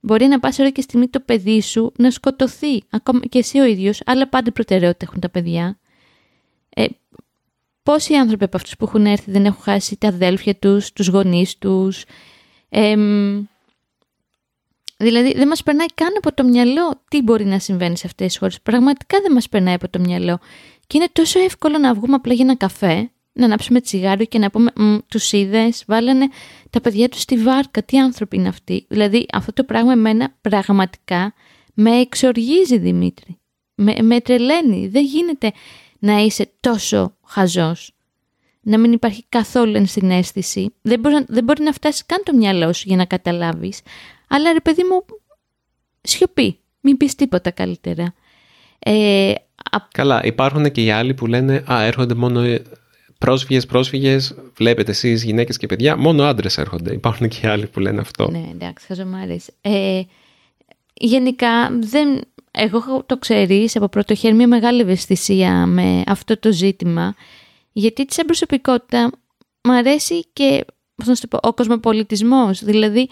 Μπορεί 0.00 0.26
να 0.26 0.40
πας 0.40 0.58
ώρα 0.58 0.70
και 0.70 0.80
στιγμή 0.80 1.08
το 1.08 1.20
παιδί 1.20 1.60
σου 1.60 1.92
να 1.98 2.10
σκοτωθεί, 2.10 2.82
ακόμα 2.90 3.20
και 3.20 3.38
εσύ 3.38 3.58
ο 3.58 3.64
ίδιος, 3.64 4.02
αλλά 4.06 4.28
πάντα 4.28 4.52
προτεραιότητα 4.52 5.06
έχουν 5.08 5.20
τα 5.20 5.30
παιδιά. 5.30 5.78
Ε, 6.68 6.86
πόσοι 7.82 8.14
άνθρωποι 8.14 8.44
από 8.44 8.56
αυτούς 8.56 8.76
που 8.76 8.84
έχουν 8.84 9.06
έρθει 9.06 9.30
δεν 9.30 9.44
έχουν 9.44 9.62
χάσει 9.62 9.96
τα 9.96 10.08
αδέλφια 10.08 10.56
τους, 10.56 10.92
τους 10.92 11.08
γονείς 11.08 11.58
τους; 11.58 12.04
Ε, 12.68 12.96
δηλαδή 14.96 15.32
δεν 15.34 15.48
μας 15.48 15.62
περνάει 15.62 15.86
καν 15.94 16.12
από 16.16 16.34
το 16.34 16.44
μυαλό 16.44 17.02
τι 17.08 17.22
μπορεί 17.22 17.44
να 17.44 17.58
συμβαίνει 17.58 17.96
σε 17.96 18.06
αυτές 18.06 18.26
τις 18.26 18.38
χώρες. 18.38 18.60
Πραγματικά 18.60 19.20
δεν 19.22 19.32
μας 19.32 19.48
περνάει 19.48 19.74
από 19.74 19.88
το 19.88 19.98
μυαλό. 19.98 20.38
Και 20.86 20.96
είναι 20.96 21.08
τόσο 21.12 21.40
εύκολο 21.40 21.78
να 21.78 21.94
βγούμε 21.94 22.14
απλά 22.14 22.34
για 22.34 22.44
ένα 22.44 22.56
καφέ 22.56 23.10
να 23.32 23.44
ανάψουμε 23.44 23.80
τσιγάρο 23.80 24.24
και 24.24 24.38
να 24.38 24.50
πούμε 24.50 24.72
τους 25.08 25.32
είδες, 25.32 25.84
βάλανε 25.86 26.28
τα 26.70 26.80
παιδιά 26.80 27.08
τους 27.08 27.20
στη 27.20 27.36
βάρκα, 27.36 27.82
τι 27.82 27.98
άνθρωποι 27.98 28.36
είναι 28.36 28.48
αυτοί. 28.48 28.86
Δηλαδή 28.88 29.26
αυτό 29.32 29.52
το 29.52 29.64
πράγμα 29.64 29.92
εμένα 29.92 30.34
πραγματικά 30.40 31.34
με 31.74 31.90
εξοργίζει 31.90 32.78
Δημήτρη. 32.78 33.36
Με, 33.74 33.96
με 34.02 34.20
τρελαίνει. 34.20 34.88
Δεν 34.88 35.04
γίνεται 35.04 35.52
να 35.98 36.18
είσαι 36.18 36.52
τόσο 36.60 37.16
χαζός. 37.32 37.94
Να 38.60 38.78
μην 38.78 38.92
υπάρχει 38.92 39.24
καθόλου 39.28 39.76
ενσυναίσθηση. 39.76 40.74
Δεν 40.82 41.00
μπορείς, 41.00 41.24
δεν 41.28 41.44
μπορεί 41.44 41.62
να 41.62 41.72
φτάσει 41.72 42.04
καν 42.06 42.22
το 42.24 42.36
μυαλό 42.36 42.72
σου 42.72 42.84
για 42.86 42.96
να 42.96 43.04
καταλάβεις. 43.04 43.80
Αλλά 44.28 44.52
ρε 44.52 44.60
παιδί 44.60 44.82
μου, 44.82 45.04
σιωπή. 46.00 46.58
Μην 46.80 46.96
πεις 46.96 47.14
τίποτα 47.14 47.50
καλύτερα. 47.50 48.14
Ε, 48.78 49.32
Καλά, 49.92 50.24
υπάρχουν 50.24 50.72
και 50.72 50.82
οι 50.82 50.90
άλλοι 50.90 51.14
που 51.14 51.26
λένε 51.26 51.64
«Α, 51.72 51.82
έρχονται 51.82 52.14
μόνο 52.14 52.58
πρόσφυγες, 53.18 53.66
πρόσφυγες, 53.66 54.34
βλέπετε 54.56 54.90
εσείς 54.90 55.24
γυναίκες 55.24 55.56
και 55.56 55.66
παιδιά, 55.66 55.96
μόνο 55.96 56.24
άντρες 56.24 56.58
έρχονται. 56.58 56.92
Υπάρχουν 56.92 57.28
και 57.28 57.48
άλλοι 57.48 57.66
που 57.66 57.80
λένε 57.80 58.00
αυτό. 58.00 58.30
Ναι, 58.30 58.48
εντάξει, 58.52 58.86
χαζομάρες. 58.86 59.50
Ε, 59.60 60.02
γενικά, 60.94 61.78
δεν, 61.80 62.20
εγώ 62.52 63.02
το 63.06 63.18
ξέρεις 63.18 63.76
από 63.76 63.88
πρώτο 63.88 64.14
χέρι 64.14 64.34
μια 64.34 64.48
μεγάλη 64.48 64.80
ευαισθησία 64.80 65.66
με 65.66 66.02
αυτό 66.06 66.38
το 66.38 66.52
ζήτημα, 66.52 67.14
γιατί 67.72 68.06
σαν 68.08 68.26
προσωπικότητα 68.26 69.10
μου 69.62 69.72
αρέσει 69.72 70.24
και 70.32 70.64
πώς 70.94 71.06
να 71.06 71.28
πω, 71.28 71.48
ο 71.48 71.52
κοσμοπολιτισμός. 71.54 72.64
Δηλαδή, 72.64 73.08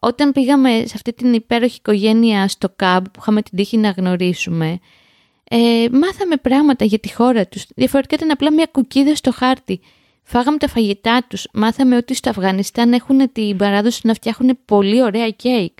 όταν 0.00 0.32
πήγαμε 0.32 0.70
σε 0.70 0.92
αυτή 0.94 1.12
την 1.12 1.32
υπέροχη 1.32 1.76
οικογένεια 1.76 2.48
στο 2.48 2.68
ΚΑΜ 2.76 3.02
που 3.02 3.18
είχαμε 3.20 3.42
την 3.42 3.56
τύχη 3.56 3.76
να 3.76 3.90
γνωρίσουμε, 3.90 4.78
ε, 5.44 5.86
μάθαμε 5.90 6.36
πράγματα 6.36 6.84
για 6.84 6.98
τη 6.98 7.12
χώρα 7.12 7.46
τους. 7.46 7.66
Διαφορετικά 7.76 8.14
ήταν 8.14 8.30
απλά 8.30 8.52
μια 8.52 8.66
κουκίδα 8.66 9.14
στο 9.14 9.32
χάρτη. 9.32 9.80
Φάγαμε 10.22 10.58
τα 10.58 10.68
φαγητά 10.68 11.26
τους. 11.28 11.46
Μάθαμε 11.52 11.96
ότι 11.96 12.14
στο 12.14 12.30
Αφγανιστάν 12.30 12.92
έχουν 12.92 13.32
την 13.32 13.56
παράδοση 13.56 14.00
να 14.06 14.14
φτιάχνουν 14.14 14.58
πολύ 14.64 15.02
ωραία 15.02 15.30
κέικ. 15.30 15.78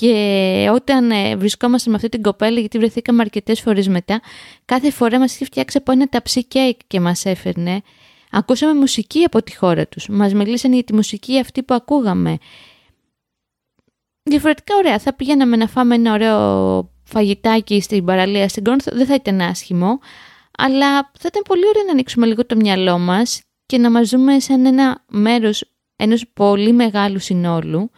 Και 0.00 0.68
όταν 0.72 1.10
ε, 1.10 1.36
βρισκόμαστε 1.36 1.90
με 1.90 1.96
αυτή 1.96 2.08
την 2.08 2.22
κοπέλα, 2.22 2.60
γιατί 2.60 2.78
βρεθήκαμε 2.78 3.22
αρκετές 3.22 3.60
φορές 3.60 3.88
μετά, 3.88 4.20
κάθε 4.64 4.90
φορά 4.90 5.18
μας 5.18 5.34
είχε 5.34 5.44
φτιάξει 5.44 5.76
από 5.76 5.92
ένα 5.92 6.06
ταψί 6.06 6.44
κέικ 6.44 6.80
και 6.86 7.00
μας 7.00 7.24
έφερνε. 7.24 7.82
Ακούσαμε 8.30 8.74
μουσική 8.74 9.24
από 9.24 9.42
τη 9.42 9.56
χώρα 9.56 9.86
τους. 9.86 10.08
Μας 10.08 10.34
μιλήσαν 10.34 10.72
για 10.72 10.84
τη 10.84 10.94
μουσική 10.94 11.38
αυτή 11.38 11.62
που 11.62 11.74
ακούγαμε. 11.74 12.38
Διαφορετικά 14.22 14.76
ωραία. 14.76 14.98
Θα 14.98 15.14
πήγαμε 15.14 15.56
να 15.56 15.66
φάμε 15.66 15.94
ένα 15.94 16.12
ωραίο 16.12 16.90
φαγητάκι 17.04 17.80
στην 17.80 18.04
παραλία 18.04 18.48
στην 18.48 18.64
Κόρνθ 18.64 18.88
δεν 18.92 19.06
θα 19.06 19.14
ήταν 19.14 19.40
άσχημο, 19.40 19.98
αλλά 20.58 21.10
θα 21.18 21.26
ήταν 21.26 21.42
πολύ 21.48 21.66
ωραίο 21.68 21.82
να 21.82 21.92
ανοίξουμε 21.92 22.26
λίγο 22.26 22.46
το 22.46 22.56
μυαλό 22.56 22.98
μας 22.98 23.42
και 23.66 23.78
να 23.78 23.90
μας 23.90 24.08
δούμε 24.08 24.40
σαν 24.40 24.66
ένα 24.66 25.04
μέρος 25.08 25.64
ενός 25.96 26.24
πολύ 26.34 26.72
μεγάλου 26.72 27.18
συνόλου 27.18 27.90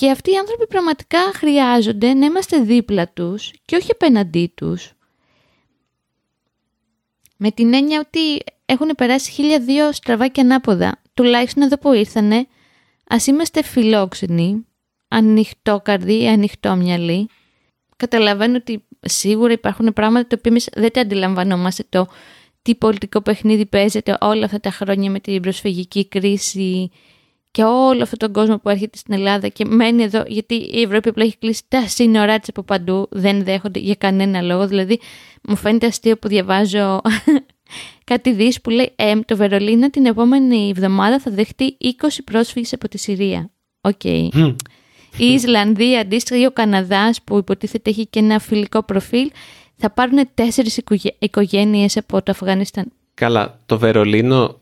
και 0.00 0.10
αυτοί 0.10 0.30
οι 0.30 0.36
άνθρωποι 0.36 0.66
πραγματικά 0.66 1.18
χρειάζονται 1.34 2.14
να 2.14 2.26
είμαστε 2.26 2.58
δίπλα 2.58 3.08
τους 3.08 3.50
και 3.64 3.76
όχι 3.76 3.90
απέναντί 3.90 4.52
τους. 4.54 4.92
Με 7.36 7.50
την 7.50 7.74
έννοια 7.74 8.00
ότι 8.00 8.42
έχουν 8.66 8.90
περάσει 8.96 9.30
χίλια 9.30 9.60
δύο 9.60 9.92
στραβά 9.92 10.28
και 10.28 10.40
ανάποδα. 10.40 11.02
Τουλάχιστον 11.14 11.62
εδώ 11.62 11.78
που 11.78 11.92
ήρθανε, 11.92 12.46
ας 13.08 13.26
είμαστε 13.26 13.62
φιλόξενοι, 13.62 14.66
ανοιχτόκαρδοι, 15.08 16.28
ανοιχτόμυαλοι 16.28 17.28
καταλαβαίνω 17.96 18.56
ότι 18.56 18.84
σίγουρα 19.00 19.52
υπάρχουν 19.52 19.92
πράγματα 19.92 20.26
τα 20.26 20.36
οποία 20.38 20.50
εμείς 20.50 20.68
δεν 20.74 20.92
τα 20.92 21.00
αντιλαμβανόμαστε 21.00 21.84
το 21.88 22.06
τι 22.62 22.74
πολιτικό 22.74 23.22
παιχνίδι 23.22 23.66
παίζεται 23.66 24.16
όλα 24.20 24.44
αυτά 24.44 24.60
τα 24.60 24.70
χρόνια 24.70 25.10
με 25.10 25.20
την 25.20 25.42
προσφυγική 25.42 26.08
κρίση 26.08 26.90
και 27.50 27.62
όλο 27.62 28.02
αυτόν 28.02 28.18
τον 28.18 28.32
κόσμο 28.32 28.58
που 28.58 28.68
έρχεται 28.68 28.98
στην 28.98 29.14
Ελλάδα 29.14 29.48
και 29.48 29.64
μένει 29.64 30.02
εδώ, 30.02 30.22
γιατί 30.26 30.54
η 30.54 30.82
Ευρώπη 30.82 31.08
απλά 31.08 31.24
έχει 31.24 31.36
κλείσει 31.38 31.62
τα 31.68 31.88
σύνορά 31.88 32.38
της 32.38 32.48
από 32.48 32.62
παντού, 32.62 33.08
δεν 33.10 33.44
δέχονται 33.44 33.78
για 33.78 33.94
κανένα 33.94 34.42
λόγο. 34.42 34.66
Δηλαδή, 34.66 35.00
μου 35.42 35.56
φαίνεται 35.56 35.86
αστείο 35.86 36.16
που 36.16 36.28
διαβάζω 36.28 37.00
κάτι 38.10 38.32
δις 38.32 38.60
που 38.60 38.70
λέει 38.70 38.92
ε, 38.96 39.20
το 39.20 39.36
Βερολίνο 39.36 39.90
την 39.90 40.06
επόμενη 40.06 40.68
εβδομάδα 40.68 41.20
θα 41.20 41.30
δεχτεί 41.30 41.76
20 41.80 41.86
πρόσφυγες 42.24 42.72
από 42.72 42.88
τη 42.88 42.98
Συρία. 42.98 43.50
OK. 43.80 44.00
Okay. 44.04 44.54
Η 45.16 45.24
Ισλανδία, 45.24 46.00
αντίστοιχα 46.00 46.46
ο 46.46 46.50
Καναδάς 46.50 47.22
που 47.22 47.38
υποτίθεται 47.38 47.90
έχει 47.90 48.06
και 48.06 48.18
ένα 48.18 48.38
φιλικό 48.38 48.82
προφίλ, 48.82 49.30
θα 49.76 49.90
πάρουν 49.90 50.28
τέσσερις 50.34 50.80
οικογένειες 51.18 51.96
από 51.96 52.22
το 52.22 52.30
Αφγανιστάν. 52.30 52.92
Καλά, 53.14 53.60
το 53.66 53.78
Βερολίνο, 53.78 54.58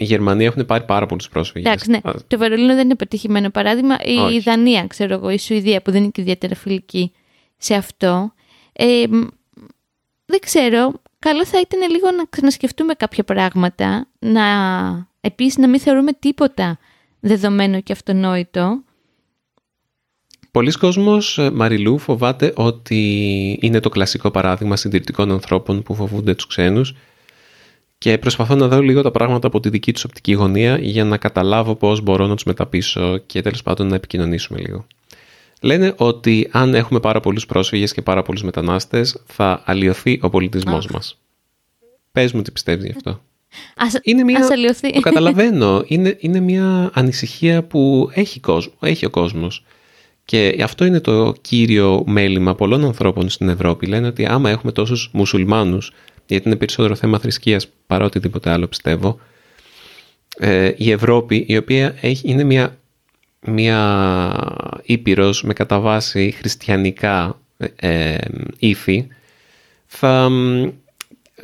η 0.00 0.04
Γερμανία 0.04 0.46
έχουν 0.46 0.66
πάρει 0.66 0.84
πάρα 0.84 1.06
πολλούς 1.06 1.28
πρόσφυγες. 1.28 1.70
Εντάξει, 1.70 1.90
ναι. 1.90 2.00
Το 2.26 2.38
Βερολίνο 2.38 2.74
δεν 2.74 2.84
είναι 2.84 2.94
πετυχημένο 2.94 3.50
παράδειγμα. 3.50 3.96
Η 4.32 4.38
Δανία, 4.38 4.86
ξέρω 4.86 5.14
εγώ, 5.14 5.30
η 5.30 5.38
Σουηδία 5.38 5.82
που 5.82 5.90
δεν 5.90 6.02
είναι 6.02 6.10
και 6.10 6.20
ιδιαίτερα 6.20 6.54
φιλική 6.54 7.12
σε 7.56 7.74
αυτό. 7.74 8.32
Ε, 8.72 9.06
δεν 10.24 10.40
ξέρω, 10.40 10.92
καλό 11.18 11.46
θα 11.46 11.60
ήταν 11.60 11.90
λίγο 11.90 12.10
να 12.10 12.24
ξανασκεφτούμε 12.30 12.94
κάποια 12.94 13.24
πράγματα, 13.24 14.06
να 14.18 14.42
επίσης 15.20 15.56
να 15.56 15.68
μην 15.68 15.80
θεωρούμε 15.80 16.12
τίποτα 16.12 16.78
δεδομένο 17.20 17.80
και 17.80 17.92
αυτονόητο 17.92 18.82
Πολλοί 20.50 20.72
κόσμος, 20.72 21.38
ε, 21.38 21.50
Μαριλού, 21.50 21.98
φοβάται 21.98 22.52
ότι 22.56 23.58
είναι 23.60 23.80
το 23.80 23.88
κλασικό 23.88 24.30
παράδειγμα 24.30 24.76
συντηρητικών 24.76 25.30
ανθρώπων 25.30 25.82
που 25.82 25.94
φοβούνται 25.94 26.34
τους 26.34 26.46
ξένους 26.46 26.94
και 28.00 28.18
προσπαθώ 28.18 28.54
να 28.54 28.68
δω 28.68 28.80
λίγο 28.80 29.02
τα 29.02 29.10
πράγματα 29.10 29.46
από 29.46 29.60
τη 29.60 29.68
δική 29.68 29.92
τους 29.92 30.04
οπτική 30.04 30.32
γωνία 30.32 30.78
για 30.78 31.04
να 31.04 31.16
καταλάβω 31.16 31.74
πώς 31.74 32.00
μπορώ 32.00 32.26
να 32.26 32.34
τους 32.34 32.44
μεταπίσω 32.44 33.18
και 33.18 33.42
τέλος 33.42 33.62
πάντων 33.62 33.86
να 33.86 33.94
επικοινωνήσουμε 33.94 34.58
λίγο. 34.58 34.86
Λένε 35.60 35.94
ότι 35.96 36.48
αν 36.50 36.74
έχουμε 36.74 37.00
πάρα 37.00 37.20
πολλούς 37.20 37.46
πρόσφυγες 37.46 37.92
και 37.92 38.02
πάρα 38.02 38.22
πολλούς 38.22 38.42
μετανάστες 38.42 39.22
θα 39.26 39.62
αλλοιωθεί 39.64 40.18
ο 40.22 40.28
πολιτισμός 40.28 40.86
oh. 40.88 40.92
μας. 40.92 41.18
Πες 42.12 42.32
μου 42.32 42.42
τι 42.42 42.50
πιστεύεις 42.50 42.84
γι' 42.84 42.92
αυτό. 42.96 43.20
Ας, 43.86 43.98
είναι 44.02 44.24
μια, 44.24 44.48
αλλοιωθεί. 44.50 44.92
Το 44.92 45.00
καταλαβαίνω. 45.00 45.82
Είναι, 45.86 46.16
είναι 46.20 46.40
μια 46.40 46.90
ανησυχία 46.94 47.62
που 47.62 48.10
έχει, 48.14 48.40
κόσμο, 48.40 48.72
έχει 48.80 49.06
ο 49.06 49.10
κόσμος. 49.10 49.64
Και 50.24 50.56
αυτό 50.62 50.84
είναι 50.84 51.00
το 51.00 51.34
κύριο 51.40 52.02
μέλημα 52.06 52.54
πολλών 52.54 52.84
ανθρώπων 52.84 53.28
στην 53.28 53.48
Ευρώπη. 53.48 53.86
Λένε 53.86 54.06
ότι 54.06 54.26
άμα 54.26 54.50
έχουμε 54.50 54.72
τόσους 54.72 55.10
μουσουλμάνους, 55.12 55.92
γιατί 56.34 56.48
είναι 56.48 56.56
περισσότερο 56.56 56.94
θέμα 56.94 57.18
θρησκείας 57.18 57.68
παρά 57.86 58.04
οτιδήποτε 58.04 58.50
άλλο 58.50 58.66
πιστεύω, 58.66 59.20
ε, 60.38 60.72
η 60.76 60.90
Ευρώπη, 60.90 61.44
η 61.48 61.56
οποία 61.56 61.94
έχει, 62.00 62.30
είναι 62.30 62.44
μια, 62.44 62.78
μια 63.40 64.80
ήπειρος 64.82 65.42
με 65.42 65.52
κατά 65.52 65.80
βάση 65.80 66.34
χριστιανικά 66.38 67.40
ε, 67.76 68.16
ήθη, 68.58 69.06
θα, 69.86 70.30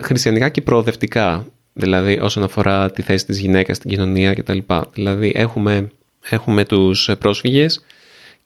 χριστιανικά 0.01 0.49
και 0.49 0.63
προοδευτικά, 0.63 1.47
δηλαδή 1.73 2.19
όσον 2.19 2.43
αφορά 2.43 2.91
τη 2.91 3.03
θέση 3.03 3.27
της 3.27 3.39
γυναίκας 3.39 3.77
στην 3.77 3.91
κοινωνία 3.91 4.35
κτλ. 4.35 4.59
Δηλαδή 4.93 5.33
έχουμε, 5.35 5.91
έχουμε 6.29 6.65
τους 6.65 7.11
πρόσφυγες 7.19 7.85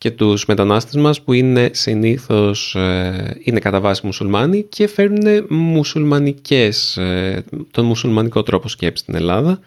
και 0.00 0.10
τους 0.10 0.46
μετανάστες 0.46 0.94
μας 0.96 1.22
που 1.22 1.32
είναι 1.32 1.70
συνήθως 1.72 2.74
ε, 2.74 3.40
είναι 3.42 3.60
κατά 3.60 3.80
βάση 3.80 4.06
μουσουλμάνοι 4.06 4.62
και 4.62 4.86
φέρνουν 4.86 5.46
μουσουλμανικές, 5.48 6.96
ε, 6.96 7.44
τον 7.70 7.84
μουσουλμανικό 7.84 8.42
τρόπο 8.42 8.68
σκέψη 8.68 9.02
στην 9.02 9.14
Ελλάδα 9.14 9.60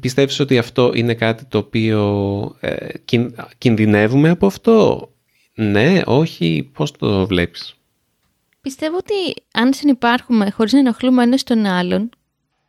Πιστεύεις 0.00 0.40
ότι 0.40 0.58
αυτό 0.58 0.92
είναι 0.94 1.14
κάτι 1.14 1.44
το 1.44 1.58
οποίο 1.58 2.56
ε, 2.60 2.86
κινδυνεύουμε 3.58 4.28
από 4.28 4.46
αυτό; 4.46 5.08
Ναι, 5.54 6.00
όχι, 6.04 6.70
πώς 6.72 6.90
το 6.92 7.26
βλέπεις; 7.26 7.76
Πιστεύω 8.60 8.96
ότι 8.96 9.42
αν 9.52 9.72
συνεπάρχουμε 9.72 10.50
χωρίς 10.50 10.72
να 10.72 10.78
ενοχλούμε 10.78 11.22
ένας 11.22 11.42
τον 11.42 11.66
άλλον, 11.66 12.10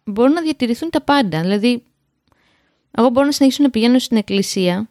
μπορούν 0.04 0.34
να 0.34 0.42
διατηρηθούν 0.42 0.90
τα 0.90 1.02
πάντα. 1.02 1.42
Δηλαδή, 1.42 1.84
εγώ 2.92 3.10
μπορώ 3.10 3.26
να 3.26 3.32
συνεχίσω 3.32 3.64
να 3.64 3.70
πηγαίνω 3.70 4.00
στην 4.00 4.18
εκκλησία. 4.18 4.89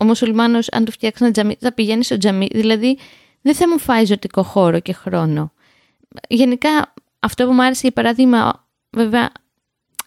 Ο 0.00 0.04
μουσουλμάνος, 0.04 0.68
αν 0.68 0.84
του 0.84 0.92
φτιάξει 0.92 1.24
ένα 1.24 1.32
τζαμί, 1.32 1.56
θα 1.60 1.72
πηγαίνει 1.72 2.04
στο 2.04 2.18
τζαμί. 2.18 2.48
Δηλαδή, 2.52 2.98
δεν 3.42 3.54
θα 3.54 3.68
μου 3.68 3.78
φάει 3.78 4.04
ζωτικό 4.04 4.42
χώρο 4.42 4.80
και 4.80 4.92
χρόνο. 4.92 5.52
Γενικά, 6.28 6.94
αυτό 7.18 7.46
που 7.46 7.52
μου 7.52 7.62
άρεσε 7.62 7.80
για 7.82 7.92
παράδειγμα, 7.92 8.68
βέβαια, 8.90 9.30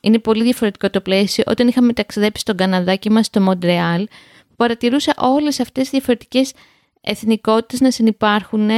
είναι 0.01 0.19
πολύ 0.19 0.43
διαφορετικό 0.43 0.89
το 0.89 1.01
πλαίσιο. 1.01 1.43
Όταν 1.47 1.67
είχαμε 1.67 1.93
ταξιδέψει 1.93 2.41
στον 2.41 2.57
Καναδά 2.57 2.95
και 2.95 3.09
είμαστε 3.09 3.39
στο 3.39 3.41
Μοντρεάλ, 3.41 4.07
παρατηρούσα 4.55 5.13
όλες 5.17 5.59
αυτές 5.59 5.81
τις 5.81 5.91
διαφορετικές 5.91 6.53
εθνικότητες 7.01 7.79
να 7.79 7.91
συνεπάρχουν, 7.91 8.69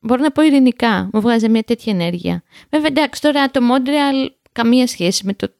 μπορώ 0.00 0.22
να 0.22 0.30
πω 0.30 0.42
ειρηνικά, 0.42 1.10
μου 1.12 1.20
βγάζει 1.20 1.48
μια 1.48 1.62
τέτοια 1.62 1.92
ενέργεια. 1.92 2.42
Βέβαια, 2.70 2.86
εντάξει, 2.86 3.20
τώρα 3.20 3.50
το 3.50 3.62
Μόντρεαλ 3.62 4.32
καμία 4.52 4.86
σχέση 4.86 5.26
με 5.26 5.34
το 5.34 5.54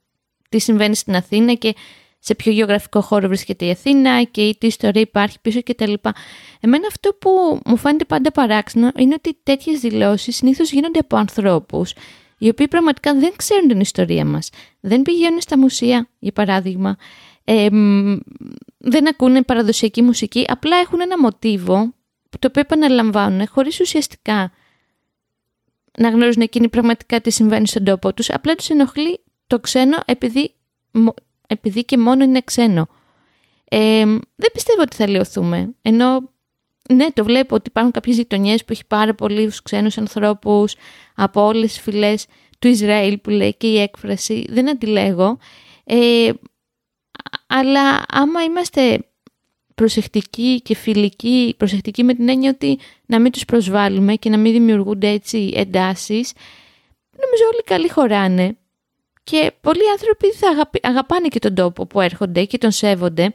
τι 0.49 0.59
συμβαίνει 0.59 0.95
στην 0.95 1.17
Αθήνα 1.17 1.55
και 1.55 1.75
σε 2.21 2.35
ποιο 2.35 2.53
γεωγραφικό 2.53 3.01
χώρο 3.01 3.29
βρίσκεται 3.29 3.65
η 3.65 3.71
Αθήνα 3.71 4.23
και 4.23 4.57
τι 4.59 4.67
ιστορία 4.67 5.01
υπάρχει 5.01 5.41
πίσω 5.41 5.63
κτλ. 5.63 5.93
Εμένα 6.61 6.87
αυτό 6.87 7.13
που 7.21 7.61
μου 7.67 7.77
φαίνεται 7.77 8.05
πάντα 8.05 8.33
παράξενο 8.33 8.91
είναι 8.97 9.15
ότι 9.15 9.39
τέτοιες 9.43 9.81
δηλώσεις 9.81 10.37
συνήθως 10.37 10.73
γίνονται 10.73 10.99
από 10.99 11.17
ανθρώπους 11.17 11.93
οι 12.39 12.49
οποίοι 12.49 12.69
πραγματικά 12.69 13.15
δεν 13.15 13.33
ξέρουν 13.37 13.69
την 13.69 13.81
ιστορία 13.81 14.25
μας. 14.25 14.51
Δεν 14.81 15.03
πηγαίνουν 15.03 15.41
στα 15.41 15.59
μουσεία, 15.59 16.09
για 16.19 16.33
παράδειγμα, 16.33 16.97
ε, 17.45 17.69
δεν 18.79 19.09
ακούνε 19.09 19.43
παραδοσιακή 19.43 20.03
μουσική, 20.03 20.45
απλά 20.49 20.77
έχουν 20.77 21.01
ένα 21.01 21.19
μοτίβο 21.19 21.95
το 22.39 22.47
οποίο 22.47 22.61
επαναλαμβάνουν 22.61 23.49
χωρίς 23.49 23.81
ουσιαστικά 23.81 24.53
να 25.99 26.09
γνωρίζουν 26.09 26.43
εκείνοι 26.43 26.69
πραγματικά 26.69 27.21
τι 27.21 27.31
συμβαίνει 27.31 27.67
στον 27.67 27.85
τόπο 27.85 28.15
τους, 28.15 28.31
απλά 28.31 28.55
τους 28.55 28.69
ενοχλεί 28.69 29.21
το 29.47 29.61
ξένο 29.61 29.99
επειδή, 30.05 30.55
επειδή 31.51 31.85
και 31.85 31.99
μόνο 31.99 32.25
είναι 32.25 32.41
ξένο. 32.41 32.89
Ε, 33.65 34.05
δεν 34.37 34.51
πιστεύω 34.53 34.83
ότι 34.83 34.97
θα 34.97 35.09
λιωθούμε, 35.09 35.75
ενώ 35.83 36.31
ναι, 36.91 37.11
το 37.11 37.25
βλέπω 37.25 37.55
ότι 37.55 37.69
υπάρχουν 37.69 37.93
κάποιες 37.93 38.17
γειτονιές 38.17 38.65
που 38.65 38.73
έχει 38.73 38.87
πάρα 38.87 39.15
πολλούς 39.15 39.63
ξένους 39.63 39.99
ανθρώπους 39.99 40.75
από 41.15 41.47
όλες 41.47 41.73
τις 41.73 41.81
φυλές 41.81 42.27
του 42.59 42.69
Ισραήλ 42.69 43.19
που 43.19 43.31
λέει 43.31 43.55
και 43.55 43.67
η 43.67 43.81
έκφραση, 43.81 44.47
δεν 44.49 44.71
αντιλέγω. 44.71 45.39
Ε, 45.85 46.31
αλλά 47.47 48.03
άμα 48.09 48.43
είμαστε 48.43 49.05
προσεκτικοί 49.75 50.61
και 50.61 50.75
φιλικοί, 50.75 51.55
προσεκτικοί 51.57 52.05
με 52.05 52.15
την 52.15 52.29
έννοια 52.29 52.51
ότι 52.51 52.79
να 53.07 53.21
μην 53.21 53.33
τους 53.33 53.45
προσβάλλουμε 53.45 54.15
και 54.15 54.31
να 54.31 54.37
μην 54.37 54.53
δημιουργούνται 54.53 55.09
έτσι 55.09 55.53
εντάσεις, 55.55 56.33
νομίζω 57.11 57.45
όλοι 57.53 57.63
καλοί 57.65 57.89
χωράνε. 57.89 58.57
Και 59.25 59.53
πολλοί 59.61 59.91
άνθρωποι 59.91 60.33
θα 60.33 60.69
αγαπάνε 60.83 61.29
και 61.29 61.39
τον 61.39 61.55
τόπο 61.55 61.87
που 61.87 62.01
έρχονται 62.01 62.45
και 62.45 62.59
τον 62.59 62.71
σέβονται. 62.71 63.35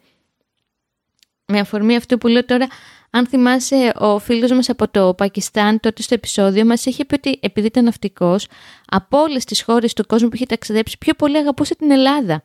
Με 1.46 1.60
αφορμή 1.60 1.96
αυτό 1.96 2.18
που 2.18 2.28
λέω 2.28 2.46
τώρα, 2.46 2.68
αν 3.10 3.28
θυμάσαι, 3.28 3.92
ο 3.96 4.20
φίλος 4.20 4.52
μας 4.52 4.70
από 4.70 4.88
το 4.88 5.14
Πακιστάν 5.14 5.80
τότε 5.80 6.02
στο 6.02 6.14
επεισόδιο 6.14 6.66
μας 6.66 6.86
είχε 6.86 7.06
πει 7.06 7.14
ότι 7.14 7.40
επειδή 7.42 7.68
ήταν 7.68 7.84
ναυτικός, 7.84 8.48
από 8.86 9.18
όλες 9.18 9.46
τις 9.46 9.62
χώρες 9.62 9.94
του 9.94 10.06
κόσμου 10.06 10.30
που 10.30 10.36
είχε 10.36 10.46
ταξιδέψει, 10.46 10.98
πιο 10.98 11.14
πολύ 11.14 11.38
αγαπούσε 11.38 11.76
την 11.76 11.92
Ελλάδα. 11.92 12.44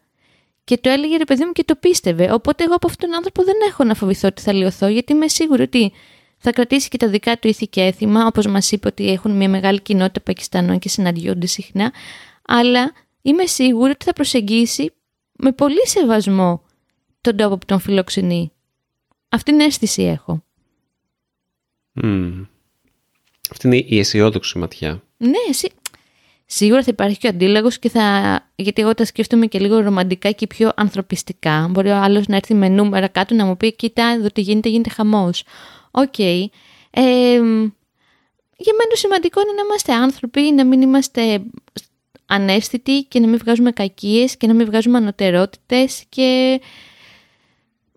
Και 0.65 0.79
το 0.79 0.89
έλεγε 0.89 1.17
ρε 1.17 1.25
παιδί 1.25 1.45
μου 1.45 1.53
και 1.53 1.65
το 1.65 1.75
πίστευε. 1.75 2.33
Οπότε 2.33 2.65
εγώ 2.65 2.75
από 2.75 2.87
αυτόν 2.87 3.09
τον 3.09 3.17
άνθρωπο 3.17 3.45
δεν 3.45 3.57
έχω 3.69 3.85
να 3.85 3.95
φοβηθώ 3.95 4.29
ότι 4.29 4.43
θα 4.43 4.53
λιωθώ, 4.53 4.87
γιατί 4.87 5.13
είμαι 5.13 5.29
σίγουρη 5.29 5.63
ότι 5.63 5.93
θα 6.39 6.53
κρατήσει 6.53 6.89
και 6.89 6.97
τα 6.97 7.09
δικά 7.09 7.39
του 7.39 7.49
ήθη 7.49 7.67
και 7.67 7.81
έθιμα, 7.81 8.27
όπως 8.27 8.47
μας 8.47 8.73
είπε 8.73 8.89
ότι 8.89 9.11
έχουν 9.11 9.37
μια 9.37 9.49
μεγάλη 9.49 9.81
κοινότητα 9.81 10.21
Πακιστανών 10.21 10.79
και 10.79 10.89
συναντιόνται 10.89 11.47
συχνά, 11.47 11.93
αλλά 12.47 12.93
είμαι 13.23 13.47
σίγουρη 13.47 13.91
ότι 13.91 14.05
θα 14.05 14.13
προσεγγίσει 14.13 14.93
με 15.33 15.53
πολύ 15.53 15.87
σεβασμό 15.89 16.63
τον 17.21 17.37
τόπο 17.37 17.59
που 17.59 17.67
τον 17.67 17.81
φιλοξενεί. 17.81 18.53
Αυτή 19.29 19.51
την 19.51 19.61
αίσθηση 19.61 20.03
έχω. 20.03 20.45
Mm. 22.03 22.47
Αυτή 23.51 23.67
είναι 23.67 23.85
η 23.87 23.99
αισιόδοξη 23.99 24.59
ματιά. 24.59 25.03
Ναι, 25.17 25.39
εσύ... 25.49 25.71
Σίγουρα 26.53 26.83
θα 26.83 26.91
υπάρχει 26.91 27.19
και 27.19 27.27
ο 27.27 27.31
αντίλογος 27.31 27.79
και 27.79 27.89
θα... 27.89 28.37
γιατί 28.57 28.83
εγώ 28.83 28.95
τα 28.95 29.05
σκέφτομαι 29.05 29.47
και 29.47 29.59
λίγο 29.59 29.81
ρομαντικά 29.81 30.31
και 30.31 30.47
πιο 30.47 30.73
ανθρωπιστικά. 30.77 31.67
Μπορεί 31.71 31.89
ο 31.89 31.97
άλλος 31.97 32.27
να 32.27 32.37
έρθει 32.37 32.55
με 32.55 32.69
νούμερα 32.69 33.09
κάτω 33.09 33.35
να 33.35 33.45
μου 33.45 33.57
πει 33.57 33.73
«Κοίτα, 33.73 34.05
εδώ 34.05 34.29
τι 34.29 34.41
γίνεται, 34.41 34.69
γίνεται 34.69 34.91
χαμός». 34.91 35.45
OK. 35.91 36.15
Okay. 36.17 36.45
Ε, 36.91 37.41
για 38.57 38.75
μένα 38.79 38.95
σημαντικό 38.95 39.41
είναι 39.41 39.53
να 39.53 39.63
είμαστε 39.63 39.93
άνθρωποι, 39.93 40.41
να 40.41 40.65
μην 40.65 40.83
είμαστε 40.83 41.43
ανέστητοι 42.31 43.07
και 43.09 43.21
να 43.21 43.27
μην 43.27 43.39
βγάζουμε 43.39 43.71
κακίες 43.71 44.37
και 44.37 44.47
να 44.47 44.55
μην 44.55 44.67
βγάζουμε 44.67 44.99
ανωτερότητες 44.99 46.05
και 46.09 46.61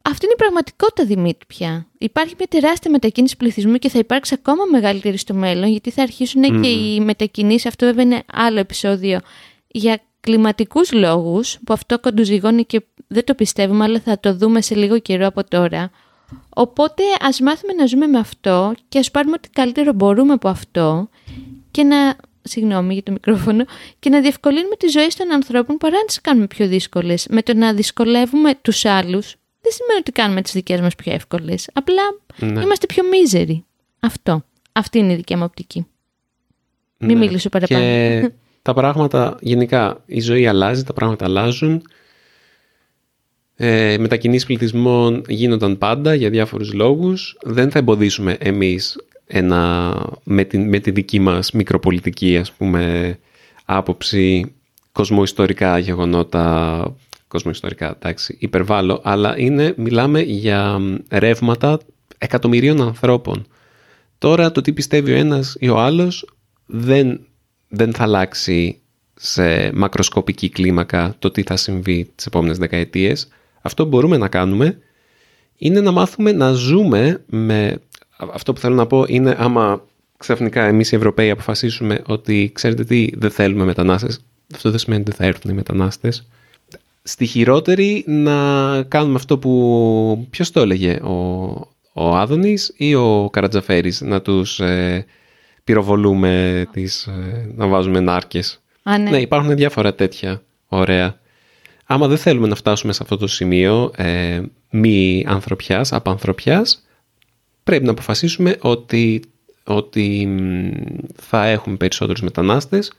αυτή 0.01 0.25
είναι 0.25 0.33
η 0.33 0.37
πραγματικότητα, 0.37 1.05
Δημήτρη, 1.05 1.45
πια. 1.47 1.87
Υπάρχει 1.97 2.33
μια 2.37 2.47
τεράστια 2.49 2.91
μετακίνηση 2.91 3.37
πληθυσμού 3.37 3.75
και 3.75 3.89
θα 3.89 3.99
υπάρξει 3.99 4.33
ακόμα 4.37 4.63
μεγαλύτερη 4.71 5.17
στο 5.17 5.33
μέλλον, 5.33 5.69
γιατί 5.69 5.89
θα 5.89 6.01
αρχίσουν 6.01 6.61
και 6.61 6.67
οι 6.67 6.99
μετακινήσεις. 6.99 7.65
Αυτό 7.65 7.85
βέβαια 7.85 8.03
είναι 8.03 8.23
άλλο 8.31 8.59
επεισόδιο. 8.59 9.19
Για 9.67 10.01
κλιματικούς 10.19 10.91
λόγους, 10.91 11.57
που 11.65 11.73
αυτό 11.73 11.99
κοντουζυγώνει 11.99 12.65
και 12.65 12.81
δεν 13.07 13.23
το 13.23 13.35
πιστεύουμε, 13.35 13.83
αλλά 13.83 13.99
θα 13.99 14.19
το 14.19 14.35
δούμε 14.35 14.61
σε 14.61 14.75
λίγο 14.75 14.99
καιρό 14.99 15.27
από 15.27 15.43
τώρα. 15.43 15.91
Οπότε 16.49 17.03
ας 17.21 17.39
μάθουμε 17.39 17.73
να 17.73 17.85
ζούμε 17.85 18.07
με 18.07 18.19
αυτό 18.19 18.73
και 18.89 18.99
ας 18.99 19.11
πάρουμε 19.11 19.33
ό,τι 19.37 19.49
καλύτερο 19.49 19.93
μπορούμε 19.93 20.33
από 20.33 20.49
αυτό 20.49 21.09
και 21.71 21.83
να, 21.83 22.15
συγγνώμη 22.43 22.93
για 22.93 23.03
το 23.03 23.12
μικρόφωνο, 23.12 23.65
και 23.99 24.10
να 24.10 24.21
διευκολύνουμε 24.21 24.75
τη 24.75 24.88
ζωή 24.88 25.08
των 25.17 25.32
ανθρώπων 25.32 25.77
παρά 25.77 25.97
να 25.97 26.06
τις 26.06 26.21
κάνουμε 26.21 26.47
πιο 26.47 26.67
δύσκολες. 26.67 27.27
Με 27.29 27.41
το 27.41 27.53
να 27.53 27.73
δυσκολεύουμε 27.73 28.53
τους 28.62 28.86
άλλους, 28.86 29.36
δεν 29.62 29.71
σημαίνει 29.71 29.99
ότι 29.99 30.12
κάνουμε 30.12 30.41
τις 30.41 30.53
δικές 30.53 30.82
μας 30.82 30.95
πιο 30.95 31.13
εύκολες. 31.13 31.69
Απλά 31.73 32.03
ναι. 32.39 32.62
είμαστε 32.62 32.86
πιο 32.86 33.03
μίζεροι. 33.03 33.65
Αυτό. 33.99 34.45
Αυτή 34.71 34.97
είναι 34.97 35.13
η 35.13 35.15
δική 35.15 35.36
μου 35.36 35.43
οπτική. 35.43 35.88
Ναι. 36.97 37.08
Μην 37.08 37.17
μιλήσω 37.17 37.49
παραπάνω. 37.49 37.82
Και 37.82 38.32
τα 38.62 38.73
πράγματα, 38.73 39.38
γενικά, 39.41 40.03
η 40.06 40.19
ζωή 40.19 40.47
αλλάζει, 40.47 40.84
τα 40.84 40.93
πράγματα 40.93 41.25
αλλάζουν. 41.25 41.82
Ε, 43.56 43.97
μετακινήσεις 43.99 44.45
πληθυσμών 44.45 45.23
γίνονταν 45.27 45.77
πάντα 45.77 46.13
για 46.13 46.29
διάφορους 46.29 46.73
λόγους. 46.73 47.38
Δεν 47.41 47.71
θα 47.71 47.79
εμποδίσουμε 47.79 48.38
εμείς 48.39 48.95
ένα, 49.35 49.93
με, 50.23 50.43
την, 50.43 50.67
με 50.67 50.79
τη 50.79 50.91
δική 50.91 51.19
μας 51.19 51.51
μικροπολιτική 51.51 52.37
ας 52.37 52.51
πούμε, 52.51 53.19
άποψη 53.65 54.53
κοσμοϊστορικά 54.91 55.77
γεγονότα 55.77 56.95
κοσμοϊστορικά, 57.27 57.95
εντάξει, 57.95 58.37
υπερβάλλω, 58.39 59.01
αλλά 59.03 59.37
είναι, 59.37 59.73
μιλάμε 59.77 60.21
για 60.21 60.79
ρεύματα 61.09 61.79
εκατομμυρίων 62.17 62.81
ανθρώπων. 62.81 63.45
Τώρα 64.17 64.51
το 64.51 64.61
τι 64.61 64.73
πιστεύει 64.73 65.11
ο 65.11 65.15
ένας 65.15 65.55
ή 65.59 65.69
ο 65.69 65.79
άλλος 65.79 66.29
δεν, 66.65 67.19
δεν 67.67 67.93
θα 67.93 68.03
αλλάξει 68.03 68.81
σε 69.13 69.71
μακροσκοπική 69.73 70.49
κλίμακα 70.49 71.15
το 71.19 71.31
τι 71.31 71.43
θα 71.43 71.55
συμβεί 71.55 72.11
τις 72.15 72.25
επόμενες 72.25 72.57
δεκαετίες. 72.57 73.27
Αυτό 73.61 73.83
που 73.83 73.89
μπορούμε 73.89 74.17
να 74.17 74.27
κάνουμε 74.27 74.77
είναι 75.57 75.81
να 75.81 75.91
μάθουμε 75.91 76.31
να 76.31 76.51
ζούμε 76.51 77.23
με... 77.25 77.81
Αυτό 78.33 78.53
που 78.53 78.59
θέλω 78.59 78.75
να 78.75 78.86
πω 78.86 79.05
είναι 79.07 79.36
άμα 79.39 79.81
ξαφνικά 80.17 80.63
εμείς 80.63 80.91
οι 80.91 80.95
Ευρωπαίοι 80.95 81.29
αποφασίσουμε 81.29 82.01
ότι 82.05 82.51
ξέρετε 82.53 82.83
τι 82.83 83.09
δεν 83.13 83.31
θέλουμε 83.31 83.63
μετανάστες, 83.63 84.25
αυτό 84.53 84.69
δεν 84.69 84.79
σημαίνει 84.79 85.01
ότι 85.01 85.12
θα 85.12 85.25
έρθουν 85.25 85.51
οι 85.51 85.53
μετανάστες 85.53 86.27
στη 87.03 87.25
χειρότερη 87.25 88.03
να 88.07 88.33
κάνουμε 88.83 89.15
αυτό 89.15 89.38
που... 89.38 90.27
Ποιος 90.29 90.51
το 90.51 90.59
έλεγε, 90.59 90.91
ο, 90.91 91.13
ο 91.93 92.15
Άδωνης 92.15 92.73
ή 92.77 92.95
ο 92.95 93.29
Καρατζαφέρης, 93.31 94.01
να 94.01 94.21
τους 94.21 94.59
ε, 94.59 95.05
πυροβολούμε, 95.63 96.65
τις, 96.71 97.05
ε, 97.05 97.51
να 97.55 97.67
βάζουμε 97.67 97.99
νάρκες. 97.99 98.62
Α, 98.83 98.97
ναι. 98.97 99.09
ναι, 99.09 99.17
υπάρχουν 99.17 99.55
διάφορα 99.55 99.95
τέτοια 99.95 100.41
ωραία. 100.67 101.19
Άμα 101.86 102.07
δεν 102.07 102.17
θέλουμε 102.17 102.47
να 102.47 102.55
φτάσουμε 102.55 102.93
σε 102.93 102.99
αυτό 103.03 103.17
το 103.17 103.27
σημείο 103.27 103.91
ε, 103.95 104.41
μη 104.69 105.25
ανθρωπιάς, 105.27 105.93
απανθρωπιάς, 105.93 106.83
πρέπει 107.63 107.86
να 107.86 107.91
αποφασίσουμε 107.91 108.58
ότι, 108.62 109.23
ότι 109.63 110.30
θα 111.15 111.45
έχουμε 111.45 111.76
περισσότερους 111.76 112.21
μετανάστες 112.21 112.91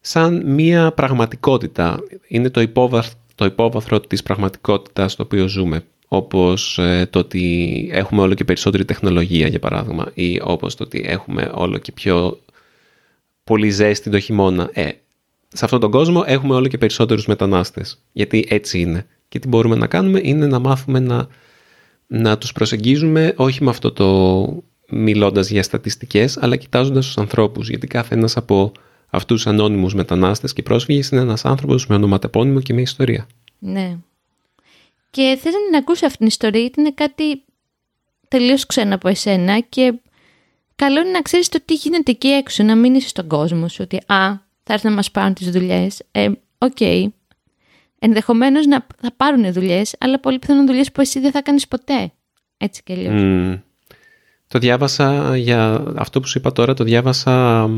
σαν 0.00 0.42
μία 0.46 0.92
πραγματικότητα. 0.92 1.98
Είναι 2.28 2.50
το, 2.50 2.60
υπόβαθρο, 2.60 3.18
το 3.34 3.44
υπόβαθρο 3.44 4.00
της 4.00 4.22
πραγματικότητας 4.22 5.12
στο 5.12 5.22
οποίο 5.22 5.48
ζούμε. 5.48 5.84
Όπως 6.08 6.78
ε, 6.78 7.06
το 7.10 7.18
ότι 7.18 7.88
έχουμε 7.92 8.22
όλο 8.22 8.34
και 8.34 8.44
περισσότερη 8.44 8.84
τεχνολογία 8.84 9.48
για 9.48 9.58
παράδειγμα 9.58 10.10
ή 10.14 10.40
όπως 10.42 10.74
το 10.74 10.84
ότι 10.84 11.04
έχουμε 11.06 11.50
όλο 11.54 11.78
και 11.78 11.92
πιο 11.92 12.40
πολύ 13.44 13.70
ζέστη 13.70 14.10
το 14.10 14.20
χειμώνα. 14.20 14.70
Ε, 14.72 14.88
σε 15.48 15.64
αυτόν 15.64 15.80
τον 15.80 15.90
κόσμο 15.90 16.22
έχουμε 16.26 16.54
όλο 16.54 16.68
και 16.68 16.78
περισσότερους 16.78 17.26
μετανάστες. 17.26 17.98
Γιατί 18.12 18.46
έτσι 18.48 18.80
είναι. 18.80 19.06
Και 19.28 19.38
τι 19.38 19.48
μπορούμε 19.48 19.76
να 19.76 19.86
κάνουμε 19.86 20.20
είναι 20.22 20.46
να 20.46 20.58
μάθουμε 20.58 20.98
να, 20.98 21.26
να 22.06 22.38
τους 22.38 22.52
προσεγγίζουμε 22.52 23.32
όχι 23.36 23.64
με 23.64 23.70
αυτό 23.70 23.92
το 23.92 24.62
μιλώντας 24.88 25.50
για 25.50 25.62
στατιστικές, 25.62 26.36
αλλά 26.36 26.56
κοιτάζοντας 26.56 27.06
τους 27.06 27.18
ανθρώπους. 27.18 27.68
Γιατί 27.68 27.86
κάθε 27.86 28.14
ένας 28.14 28.36
από 28.36 28.72
αυτούς 29.10 29.42
τους 29.42 29.52
ανώνυμους 29.52 29.94
μετανάστες 29.94 30.52
και 30.52 30.62
πρόσφυγες 30.62 31.08
είναι 31.08 31.20
ένας 31.20 31.44
άνθρωπος 31.44 31.86
με 31.86 31.94
ονοματεπώνυμο 31.94 32.60
και 32.60 32.74
με 32.74 32.80
ιστορία. 32.80 33.26
Ναι. 33.58 33.96
Και 35.10 35.38
θες 35.40 35.52
να 35.52 35.66
την 35.66 35.76
ακούσει 35.76 36.04
αυτήν 36.04 36.18
την 36.18 36.26
ιστορία 36.26 36.60
γιατί 36.60 36.80
είναι 36.80 36.92
κάτι 36.92 37.42
τελείως 38.28 38.66
ξένο 38.66 38.94
από 38.94 39.08
εσένα 39.08 39.60
και 39.60 39.94
καλό 40.76 41.00
είναι 41.00 41.10
να 41.10 41.22
ξέρεις 41.22 41.48
το 41.48 41.60
τι 41.64 41.74
γίνεται 41.74 42.10
εκεί 42.10 42.28
έξω, 42.28 42.62
να 42.62 42.76
μην 42.76 42.94
είσαι 42.94 43.08
στον 43.08 43.26
κόσμο 43.26 43.68
σου, 43.68 43.80
ότι 43.82 43.96
α, 43.96 44.44
θα 44.62 44.72
έρθουν 44.72 44.90
να 44.90 44.96
μας 44.96 45.10
πάρουν 45.10 45.34
τις 45.34 45.50
δουλειές. 45.50 46.02
Ε, 46.10 46.28
OK. 46.58 46.76
Okay. 46.78 47.06
Ενδεχομένως 47.98 48.66
να 48.66 48.86
θα 49.00 49.12
πάρουν 49.16 49.52
δουλειές, 49.52 49.94
αλλά 49.98 50.20
πολύ 50.20 50.38
πιθανόν 50.38 50.66
δουλειές 50.66 50.92
που 50.92 51.00
εσύ 51.00 51.20
δεν 51.20 51.30
θα 51.30 51.42
κάνεις 51.42 51.68
ποτέ. 51.68 52.12
Έτσι 52.56 52.82
και 52.82 52.92
αλλιώς. 52.92 53.20
Mm. 53.24 53.60
Το 54.48 54.58
διάβασα 54.58 55.36
για 55.36 55.82
αυτό 55.96 56.20
που 56.20 56.26
σου 56.26 56.38
είπα 56.38 56.52
τώρα, 56.52 56.74
το 56.74 56.84
διάβασα 56.84 57.68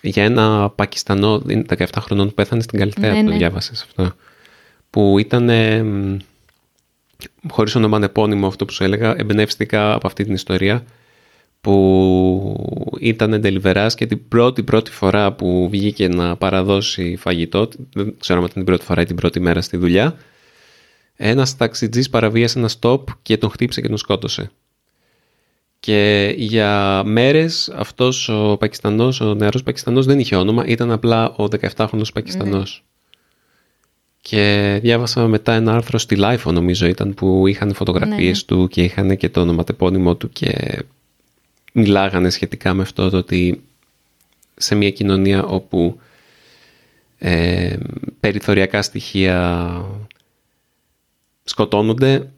για 0.00 0.24
ένα 0.24 0.70
Πακιστανό 0.70 1.42
17 1.46 1.86
χρονών 1.98 2.28
που 2.28 2.34
πέθανε 2.34 2.62
στην 2.62 2.78
Καλλιθέα, 2.78 3.12
ναι, 3.12 3.22
το 3.22 3.30
ναι. 3.30 3.36
διάβασες 3.36 3.82
αυτό. 3.82 4.14
Που 4.90 5.18
ήταν, 5.18 5.50
χωρίς 7.50 7.74
όνομα 7.74 8.00
επώνυμο 8.02 8.46
αυτό 8.46 8.64
που 8.64 8.72
σου 8.72 8.84
έλεγα, 8.84 9.14
εμπνεύστηκα 9.18 9.92
από 9.92 10.06
αυτή 10.06 10.24
την 10.24 10.34
ιστορία 10.34 10.84
που 11.60 12.96
ήταν 13.00 13.40
ντελιβεράς 13.40 13.94
και 13.94 14.06
την 14.06 14.28
πρώτη 14.28 14.62
πρώτη 14.62 14.90
φορά 14.90 15.32
που 15.32 15.68
βγήκε 15.70 16.08
να 16.08 16.36
παραδώσει 16.36 17.16
φαγητό, 17.16 17.68
δεν 17.92 18.14
ξέρω 18.18 18.38
αν 18.38 18.44
ήταν 18.44 18.56
την 18.56 18.64
πρώτη 18.64 18.84
φορά 18.84 19.02
ή 19.02 19.04
την 19.04 19.16
πρώτη 19.16 19.40
μέρα 19.40 19.60
στη 19.60 19.76
δουλειά, 19.76 20.16
ένας 21.16 21.56
ταξιτζής 21.56 22.10
παραβίασε 22.10 22.58
ένα 22.58 22.68
στόπ 22.68 23.08
και 23.22 23.36
τον 23.36 23.50
χτύπησε 23.50 23.80
και 23.80 23.88
τον 23.88 23.96
σκότωσε. 23.96 24.50
Και 25.80 26.32
για 26.36 27.02
μέρες 27.04 27.72
αυτός 27.74 28.28
ο 28.28 28.56
Πακιστανός, 28.56 29.20
ο 29.20 29.34
νεαρός 29.34 29.62
Πακιστανός 29.62 30.06
δεν 30.06 30.18
είχε 30.18 30.36
όνομα, 30.36 30.66
ήταν 30.66 30.90
απλά 30.90 31.30
ο 31.30 31.44
17χρονος 31.44 32.12
Πακιστανός. 32.12 32.82
Ναι. 32.84 32.90
Και 34.20 34.78
διάβασα 34.82 35.26
μετά 35.26 35.52
ένα 35.52 35.74
άρθρο 35.74 35.98
στη 35.98 36.16
Life 36.18 36.52
νομίζω 36.52 36.86
ήταν 36.86 37.14
που 37.14 37.46
είχαν 37.46 37.74
φωτογραφίες 37.74 38.36
ναι. 38.36 38.56
του 38.56 38.68
και 38.68 38.82
είχαν 38.82 39.16
και 39.16 39.28
το 39.28 39.40
ονοματεπώνυμό 39.40 40.16
του 40.16 40.28
και 40.28 40.82
μιλάγανε 41.76 42.30
σχετικά 42.30 42.74
με 42.74 42.82
αυτό 42.82 43.10
το 43.10 43.16
ότι 43.16 43.64
σε 44.56 44.74
μια 44.74 44.90
κοινωνία 44.90 45.44
όπου 45.44 46.00
ε, 47.18 47.76
περιθωριακά 48.20 48.82
στοιχεία 48.82 49.82
σκοτώνονται 51.44 52.30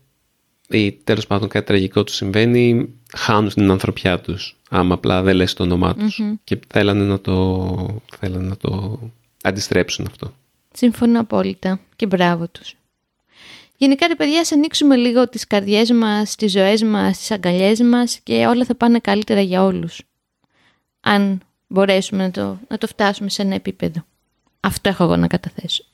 ή 0.69 0.93
τέλος 0.93 1.27
πάντων 1.27 1.49
κάτι 1.49 1.67
τραγικό 1.67 2.05
τους 2.05 2.15
συμβαίνει, 2.15 2.95
χάνουν 3.17 3.49
την 3.49 3.71
ανθρωπιά 3.71 4.21
τους, 4.21 4.57
άμα 4.71 4.95
απλά 4.95 5.23
δεν 5.23 5.35
λες 5.35 5.55
το 5.55 5.63
όνομά 5.63 5.95
τους. 5.95 6.21
Και 6.45 6.59
θέλανε 6.69 7.05
να 7.05 7.21
το, 7.21 8.01
θέλανε 8.19 8.49
να 8.49 8.57
το 8.57 9.01
αντιστρέψουν 9.43 10.07
αυτό. 10.07 10.35
Συμφωνώ 10.73 11.21
απόλυτα 11.21 11.81
και 11.97 12.07
μπράβο 12.07 12.49
τους. 12.49 12.78
Γενικά, 13.81 14.07
ρε 14.07 14.15
παιδιά, 14.15 14.41
ας 14.41 14.53
ανοίξουμε 14.53 14.97
λίγο 14.97 15.29
τις 15.29 15.47
καρδιές 15.47 15.91
μας, 15.91 16.35
τις 16.35 16.53
ζωές 16.53 16.83
μας, 16.83 17.19
τις 17.19 17.31
αγκαλιές 17.31 17.81
μας 17.81 18.19
και 18.23 18.47
όλα 18.47 18.65
θα 18.65 18.75
πάνε 18.75 18.99
καλύτερα 18.99 19.41
για 19.41 19.65
όλους. 19.65 20.03
Αν 21.01 21.41
μπορέσουμε 21.67 22.23
να 22.23 22.31
το, 22.31 22.59
να 22.69 22.79
το 22.79 22.87
φτάσουμε 22.87 23.31
σε 23.31 23.43
ένα 23.43 23.55
επίπεδο. 23.55 24.05
Αυτό 24.61 24.89
έχω 24.89 25.05
εγώ 25.05 25.17
να 25.17 25.27
καταθέσω. 25.27 25.85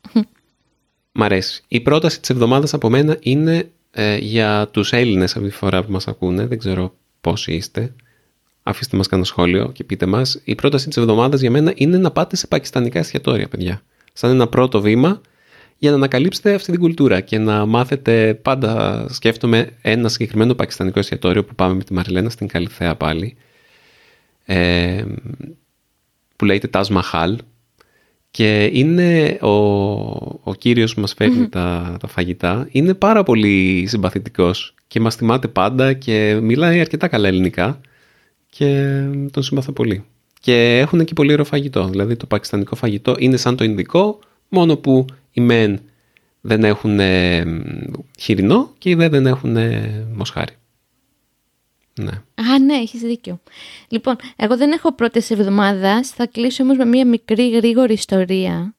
Μ' 1.12 1.22
αρέσει. 1.22 1.62
Η 1.68 1.80
πρόταση 1.80 2.20
της 2.20 2.30
εβδομάδας 2.30 2.74
από 2.74 2.90
μένα 2.90 3.16
είναι 3.20 3.70
ε, 3.90 4.16
για 4.16 4.68
τους 4.70 4.92
Έλληνες 4.92 5.36
αυτή 5.36 5.48
τη 5.48 5.54
φορά 5.54 5.84
που 5.84 5.92
μας 5.92 6.08
ακούνε. 6.08 6.46
Δεν 6.46 6.58
ξέρω 6.58 6.94
πόσοι 7.20 7.52
είστε. 7.52 7.94
Αφήστε 8.62 8.96
μας 8.96 9.06
κανένα 9.06 9.28
σχόλιο 9.28 9.72
και 9.72 9.84
πείτε 9.84 10.06
μας. 10.06 10.40
Η 10.44 10.54
πρόταση 10.54 10.88
της 10.88 10.96
εβδομάδας 10.96 11.40
για 11.40 11.50
μένα 11.50 11.72
είναι 11.74 11.98
να 11.98 12.10
πάτε 12.10 12.36
σε 12.36 12.46
πακιστανικά 12.46 12.98
εστιατόρια, 12.98 13.48
παιδιά. 13.48 13.82
Σαν 14.12 14.30
ένα 14.30 14.46
πρώτο 14.46 14.80
βήμα 14.80 15.20
για 15.78 15.90
να 15.90 15.96
ανακαλύψετε 15.96 16.54
αυτή 16.54 16.70
την 16.70 16.80
κουλτούρα 16.80 17.20
και 17.20 17.38
να 17.38 17.66
μάθετε 17.66 18.34
πάντα, 18.34 19.04
σκέφτομαι, 19.08 19.68
ένα 19.82 20.08
συγκεκριμένο 20.08 20.54
πακιστανικό 20.54 20.98
εστιατόριο 20.98 21.44
που 21.44 21.54
πάμε 21.54 21.74
με 21.74 21.84
τη 21.84 21.92
Μαριλένα 21.92 22.30
στην 22.30 22.48
Καλυθέα 22.48 22.94
πάλι, 22.94 23.36
ε, 24.44 25.04
που 26.36 26.44
λέγεται 26.44 26.68
Taj 26.72 26.84
Mahal 26.84 27.36
και 28.30 28.70
είναι 28.72 29.38
ο, 29.40 29.48
ο 30.42 30.54
κύριος 30.58 30.94
που 30.94 31.00
μας 31.00 31.14
φερνει 31.14 31.48
τα, 31.48 31.96
τα 32.00 32.06
φαγητά, 32.06 32.68
είναι 32.70 32.94
πάρα 32.94 33.22
πολύ 33.22 33.84
συμπαθητικός 33.88 34.74
και 34.86 35.00
μας 35.00 35.14
θυμάται 35.14 35.48
πάντα 35.48 35.92
και 35.92 36.38
μιλάει 36.42 36.80
αρκετά 36.80 37.08
καλά 37.08 37.28
ελληνικά 37.28 37.80
και 38.50 39.00
τον 39.30 39.42
συμπαθώ 39.42 39.72
πολύ. 39.72 40.04
Και 40.40 40.78
έχουν 40.78 41.04
και 41.04 41.12
πολύ 41.12 41.32
ωραίο 41.32 41.44
φαγητό, 41.44 41.88
δηλαδή 41.88 42.16
το 42.16 42.26
πακιστανικό 42.26 42.76
φαγητό 42.76 43.14
είναι 43.18 43.36
σαν 43.36 43.56
το 43.56 43.64
Ινδικό, 43.64 44.18
μόνο 44.48 44.76
που 44.76 45.04
οι 45.34 45.40
μεν 45.40 45.80
δεν 46.40 46.64
έχουν 46.64 47.00
χοιρινό 48.18 48.72
και 48.78 48.90
οι 48.90 48.94
δε 48.94 49.08
δεν 49.08 49.26
έχουν 49.26 49.56
μοσχάρι. 50.14 50.52
Ναι. 52.00 52.12
Α, 52.34 52.58
ναι, 52.58 52.74
έχεις 52.74 53.00
δίκιο. 53.00 53.40
Λοιπόν, 53.88 54.16
εγώ 54.36 54.56
δεν 54.56 54.72
έχω 54.72 54.94
πρώτες 54.94 55.30
εβδομάδας, 55.30 56.10
θα 56.10 56.26
κλείσω 56.26 56.62
όμως 56.62 56.76
με 56.76 56.84
μια 56.84 57.06
μικρή 57.06 57.50
γρήγορη 57.50 57.92
ιστορία. 57.92 58.74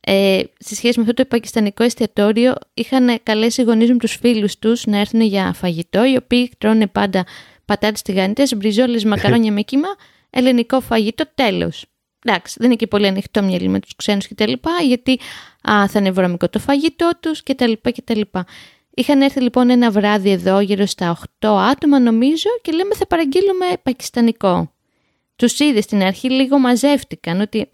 Ε, 0.00 0.40
σε 0.58 0.74
σχέση 0.74 0.98
με 0.98 1.02
αυτό 1.02 1.14
το 1.14 1.24
πακιστανικό 1.24 1.84
εστιατόριο 1.84 2.54
είχαν 2.74 3.20
καλέσει 3.22 3.60
οι 3.60 3.64
γονείς 3.64 3.90
μου 3.90 3.96
τους 3.96 4.14
φίλους 4.14 4.58
τους 4.58 4.86
να 4.86 4.98
έρθουν 4.98 5.20
για 5.20 5.52
φαγητό, 5.52 6.04
οι 6.04 6.16
οποίοι 6.16 6.50
τρώνε 6.58 6.86
πάντα 6.86 7.26
πατάτες 7.64 8.02
τηγανιτές, 8.02 8.56
μπριζόλες, 8.56 9.04
μακαρόνια 9.04 9.52
με 9.52 9.60
κύμα, 9.70 9.88
ελληνικό 10.30 10.80
φαγητό, 10.80 11.24
τέλος 11.34 11.86
εντάξει, 12.24 12.54
δεν 12.58 12.66
είναι 12.66 12.76
και 12.76 12.86
πολύ 12.86 13.06
ανοιχτό 13.06 13.42
μυαλί 13.42 13.68
με 13.68 13.80
τους 13.80 13.96
ξένους 13.96 14.26
και 14.26 14.34
τα 14.34 14.48
λοιπά, 14.48 14.70
γιατί 14.82 15.20
α, 15.70 15.88
θα 15.88 15.98
είναι 15.98 16.10
βρωμικό 16.10 16.48
το 16.48 16.58
φαγητό 16.58 17.10
τους 17.20 17.42
και 17.42 17.54
τα 17.54 17.66
λοιπά 17.66 17.90
και 17.90 18.02
τα 18.02 18.16
λοιπά. 18.16 18.46
Είχαν 18.94 19.22
έρθει 19.22 19.40
λοιπόν 19.40 19.70
ένα 19.70 19.90
βράδυ 19.90 20.30
εδώ 20.30 20.60
γύρω 20.60 20.86
στα 20.86 21.18
8 21.40 21.48
άτομα 21.70 22.00
νομίζω 22.00 22.48
και 22.62 22.72
λέμε 22.72 22.94
θα 22.94 23.06
παραγγείλουμε 23.06 23.66
πακιστανικό. 23.82 24.72
Τους 25.36 25.58
είδες 25.58 25.84
στην 25.84 26.02
αρχή 26.02 26.30
λίγο 26.30 26.58
μαζεύτηκαν 26.58 27.40
ότι 27.40 27.68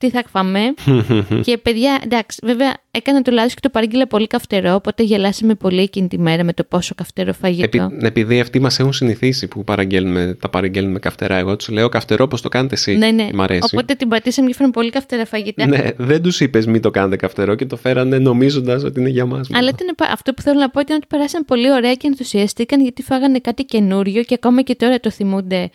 τι 0.00 0.10
θα 0.10 0.24
φάμε. 0.30 0.60
και 1.46 1.58
παιδιά, 1.58 2.00
εντάξει, 2.04 2.38
βέβαια 2.42 2.76
έκανα 2.90 3.22
το 3.22 3.30
λάθος 3.30 3.54
και 3.54 3.60
το 3.60 3.68
παρήγγειλα 3.68 4.06
πολύ 4.06 4.26
καυτερό, 4.26 4.74
οπότε 4.74 5.02
γελάσαμε 5.02 5.54
πολύ 5.54 5.80
εκείνη 5.80 6.08
τη 6.08 6.18
μέρα 6.18 6.44
με 6.44 6.52
το 6.52 6.64
πόσο 6.64 6.94
καυτερό 6.94 7.32
φαγητό. 7.32 7.82
Επει, 7.92 8.06
επειδή 8.06 8.40
αυτοί 8.40 8.60
μας 8.60 8.78
έχουν 8.78 8.92
συνηθίσει 8.92 9.48
που 9.48 9.64
παραγγέλνουμε, 9.64 10.36
τα 10.40 10.48
παραγγέλνουμε 10.48 10.98
καυτερά, 10.98 11.36
εγώ 11.36 11.56
τους 11.56 11.68
λέω 11.68 11.88
καυτερό 11.88 12.28
πώς 12.28 12.40
το 12.40 12.48
κάνετε 12.48 12.74
εσύ; 12.74 12.96
Ναι, 12.96 13.10
ναι. 13.10 13.28
Μ' 13.32 13.40
αρέσει. 13.40 13.68
Οπότε 13.72 13.94
την 13.94 14.08
πατήσαμε 14.08 14.48
και 14.48 14.54
φέρνουν 14.54 14.72
πολύ 14.72 14.90
καυτερά 14.90 15.26
φαγητά. 15.26 15.66
Ναι, 15.66 15.90
δεν 15.96 16.22
τους 16.22 16.40
είπες 16.40 16.66
μην 16.66 16.80
το 16.80 16.90
κάνετε 16.90 17.16
καυτερό 17.16 17.54
και 17.54 17.66
το 17.66 17.76
φέρανε 17.76 18.18
νομίζοντας 18.18 18.82
ότι 18.82 19.00
είναι 19.00 19.08
για 19.08 19.26
μας. 19.26 19.48
Αλλά 19.52 19.72
αυτό 20.12 20.32
που 20.32 20.42
θέλω 20.42 20.58
να 20.58 20.70
πω 20.70 20.80
είναι 20.80 20.94
ότι 20.94 21.06
περάσαν 21.08 21.44
πολύ 21.44 21.72
ωραία 21.72 21.94
και 21.94 22.06
ενθουσιαστήκαν 22.06 22.80
γιατί 22.80 23.02
φάγανε 23.02 23.38
κάτι 23.38 23.64
καινούριο 23.64 24.22
και 24.22 24.34
ακόμα 24.34 24.62
και 24.62 24.74
τώρα 24.74 25.00
το 25.00 25.10
θυμούνται 25.10 25.70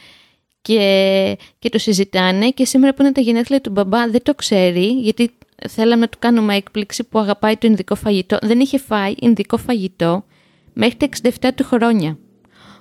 και, 0.65 1.37
και 1.59 1.69
το 1.69 1.77
συζητάνε 1.77 2.49
και 2.49 2.65
σήμερα 2.65 2.93
που 2.93 3.01
είναι 3.01 3.11
τα 3.11 3.21
γενέθλια 3.21 3.61
του 3.61 3.69
μπαμπά 3.69 4.07
δεν 4.09 4.23
το 4.23 4.35
ξέρει 4.35 4.85
γιατί 4.85 5.31
θέλαμε 5.69 6.01
να 6.01 6.07
του 6.07 6.17
κάνουμε 6.19 6.55
έκπληξη 6.55 7.03
που 7.03 7.19
αγαπάει 7.19 7.57
το 7.57 7.67
Ινδικό 7.67 7.95
φαγητό. 7.95 8.37
Δεν 8.41 8.59
είχε 8.59 8.77
φάει 8.77 9.13
Ινδικό 9.19 9.57
φαγητό 9.57 10.25
μέχρι 10.73 10.95
τα 10.97 11.07
67 11.23 11.49
του 11.55 11.63
χρόνια. 11.63 12.17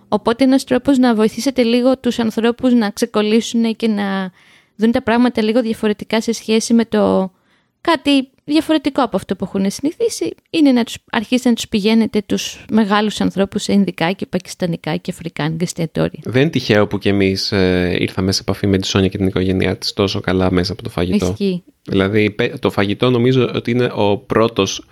Οπότε 0.09 0.45
ένας 0.45 0.65
τρόπος 0.65 0.99
να 0.99 1.15
βοηθήσετε 1.15 1.63
λίγο 1.63 1.99
τους 1.99 2.19
ανθρώπους 2.19 2.73
να 2.73 2.91
ξεκολλήσουν 2.91 3.77
και 3.77 3.89
να 3.89 4.31
δουν 4.77 4.93
τα 4.93 5.03
πράγματα 5.03 5.43
λίγο 5.43 5.63
διαφορετικά 5.63 6.21
σε 6.21 6.33
σχέση 6.33 6.75
με 6.75 6.85
το 6.85 7.33
κάτι 7.81 8.29
διαφορετικό 8.45 9.03
από 9.03 9.17
αυτό 9.17 9.37
που 9.37 9.45
έχουν 9.45 9.71
συνηθίσει 9.71 10.35
είναι 10.51 10.73
να 10.73 10.85
τους, 10.85 10.97
αρχίσετε 11.11 11.49
να 11.49 11.55
τους 11.55 11.69
πηγαίνετε 11.69 12.23
τους 12.27 12.65
μεγάλους 12.71 13.21
ανθρώπους 13.21 13.63
σε 13.63 13.73
Ινδικά 13.73 14.13
και 14.13 14.27
Πακιστανικά 14.27 14.97
και 14.97 15.11
Αφρικάνικα 15.11 15.65
εστιατόρια. 15.65 16.21
Δεν 16.25 16.43
είναι 16.43 16.51
τυχαίο 16.51 16.87
που 16.87 16.99
κι 16.99 17.09
εμείς 17.09 17.53
ε, 17.53 17.97
ήρθαμε 17.99 18.33
σε 18.33 18.41
επαφή 18.41 18.67
με 18.67 18.79
τη 18.79 18.87
Σόνια 18.87 19.09
και 19.09 19.17
την 19.17 19.27
οικογένειά 19.27 19.77
της 19.77 19.93
τόσο 19.93 20.21
καλά 20.21 20.53
μέσα 20.53 20.73
από 20.73 20.83
το 20.83 20.91
φαγητό. 20.91 21.27
Ισχύει. 21.27 21.63
Δηλαδή 21.83 22.35
το 22.59 22.71
φαγητό 22.71 23.11
νομίζω 23.11 23.51
ότι 23.55 23.71
είναι 23.71 23.91
ο 23.95 24.17
πρώτος 24.17 24.87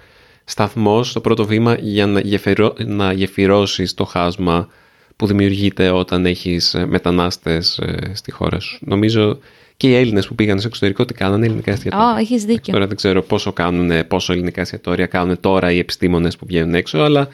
σταθμός, 0.44 1.12
το 1.12 1.20
πρώτο 1.20 1.44
βήμα 1.44 1.76
για 1.80 2.06
να, 2.06 2.20
γεφυρώ, 2.20 2.74
να 2.78 3.12
γεφυρώσεις 3.12 3.94
το 3.94 4.04
χάσμα 4.04 4.68
που 5.16 5.26
δημιουργείται 5.26 5.90
όταν 5.90 6.26
έχεις 6.26 6.74
ε, 6.74 6.86
μετανάστες 6.86 7.78
ε, 7.78 8.12
στη 8.14 8.30
χώρα 8.30 8.60
σου. 8.60 8.78
Νομίζω 8.80 9.38
και 9.82 9.88
οι 9.88 9.94
Έλληνες 9.94 10.26
που 10.26 10.34
πήγαν 10.34 10.58
στο 10.58 10.68
εξωτερικό 10.68 11.04
τι 11.04 11.14
κάνανε 11.14 11.44
ελληνικά 11.46 11.72
εστιατόρια. 11.72 12.14
Oh, 12.16 12.20
έχεις 12.20 12.44
δίκιο. 12.44 12.72
Τώρα 12.72 12.86
δεν 12.86 12.96
ξέρω 12.96 13.22
πόσο, 13.22 13.52
κάνουν, 13.52 14.06
πόσο 14.08 14.32
ελληνικά 14.32 14.60
εστιατόρια 14.60 15.06
κάνουν 15.06 15.40
τώρα 15.40 15.72
οι 15.72 15.78
επιστήμονες 15.78 16.36
που 16.36 16.46
βγαίνουν 16.46 16.74
έξω, 16.74 16.98
αλλά 16.98 17.28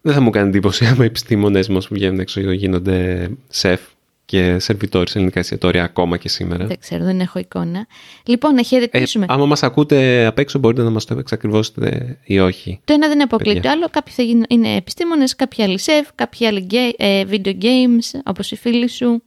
δεν 0.00 0.14
θα 0.14 0.20
μου 0.20 0.30
κάνει 0.30 0.48
εντύπωση 0.48 0.84
άμα 0.86 1.02
οι 1.02 1.06
επιστήμονες 1.06 1.68
μας 1.68 1.88
που 1.88 1.94
βγαίνουν 1.94 2.20
έξω 2.20 2.40
γίνονται 2.40 3.28
σεφ 3.48 3.80
και 4.24 4.58
σερβιτόροι 4.58 5.08
σε 5.10 5.16
ελληνικά 5.18 5.40
εστιατόρια 5.40 5.82
ακόμα 5.84 6.16
και 6.16 6.28
σήμερα. 6.28 6.66
Δεν 6.66 6.78
ξέρω, 6.78 7.04
δεν 7.04 7.20
έχω 7.20 7.38
εικόνα. 7.38 7.86
Λοιπόν, 8.24 8.54
να 8.54 8.60
Ε, 8.60 8.62
χαιρετήσουμε. 8.62 9.26
άμα 9.28 9.46
μας 9.46 9.62
ακούτε 9.62 10.26
απ' 10.26 10.38
έξω 10.38 10.58
μπορείτε 10.58 10.82
να 10.82 10.90
μας 10.90 11.04
το 11.04 11.18
εξακριβώσετε 11.18 12.18
ή 12.24 12.38
όχι. 12.38 12.80
Το 12.84 12.92
ένα 12.92 13.08
δεν 13.08 13.22
αποκλείει 13.22 13.54
Παιδιά. 13.54 13.70
το 13.70 13.76
άλλο. 13.76 13.88
Κάποιοι 13.90 14.14
θα 14.14 14.22
γίνουν, 14.22 14.44
είναι 14.48 14.74
επιστήμονες, 14.76 15.36
κάποιοι 15.36 15.64
άλλοι 15.64 15.78
σεφ, 15.78 16.08
κάποιοι 16.14 16.46
άλλοι 16.46 16.60
γκέ- 16.60 16.94
ε, 16.96 17.24
video 17.30 17.54
games, 17.62 18.20
όπως 18.24 18.50
οι 18.50 18.56
φίλοι 18.56 18.88
σου. 18.88 19.22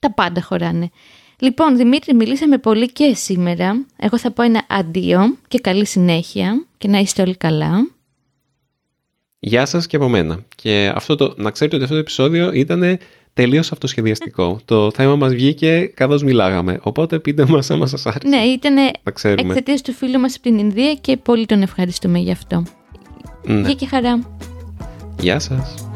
Τα 0.00 0.12
πάντα 0.12 0.42
χωράνε. 0.42 0.90
Λοιπόν, 1.40 1.76
Δημήτρη, 1.76 2.14
μιλήσαμε 2.14 2.58
πολύ 2.58 2.92
και 2.92 3.14
σήμερα. 3.14 3.86
Εγώ 3.96 4.18
θα 4.18 4.30
πω 4.30 4.42
ένα 4.42 4.64
αντίο 4.68 5.36
και 5.48 5.58
καλή 5.58 5.86
συνέχεια 5.86 6.64
και 6.78 6.88
να 6.88 6.98
είστε 6.98 7.22
όλοι 7.22 7.36
καλά. 7.36 7.90
Γεια 9.38 9.66
σας 9.66 9.86
και 9.86 9.96
από 9.96 10.08
μένα. 10.08 10.44
Και 10.56 10.92
αυτό 10.94 11.16
το, 11.16 11.34
να 11.36 11.50
ξέρετε 11.50 11.76
ότι 11.76 11.84
αυτό 11.84 11.96
το 11.96 12.00
επεισόδιο 12.00 12.52
ήταν 12.52 12.98
τελείως 13.34 13.72
αυτοσχεδιαστικό. 13.72 14.60
το 14.64 14.90
θέμα 14.90 15.16
μας 15.16 15.32
βγήκε 15.32 15.92
καθώς 15.94 16.22
μιλάγαμε. 16.22 16.78
Οπότε 16.82 17.18
πείτε 17.18 17.46
μας 17.46 17.70
άμα 17.70 17.86
σας 17.86 18.06
άρεσε. 18.06 18.28
Ναι, 18.28 18.42
ήταν 18.42 18.74
Να 19.02 19.10
ξέρουμε. 19.10 19.48
εξαιτίας 19.48 19.82
του 19.82 19.92
φίλου 19.92 20.20
μας 20.20 20.34
από 20.34 20.42
την 20.42 20.58
Ινδία 20.58 20.94
και 20.94 21.16
πολύ 21.16 21.46
τον 21.46 21.62
ευχαριστούμε 21.62 22.18
γι' 22.18 22.30
αυτό. 22.30 22.62
Ναι. 23.44 23.60
Γεια 23.60 23.74
και 23.74 23.86
χαρά. 23.86 24.36
Γεια 25.20 25.38
σας. 25.38 25.89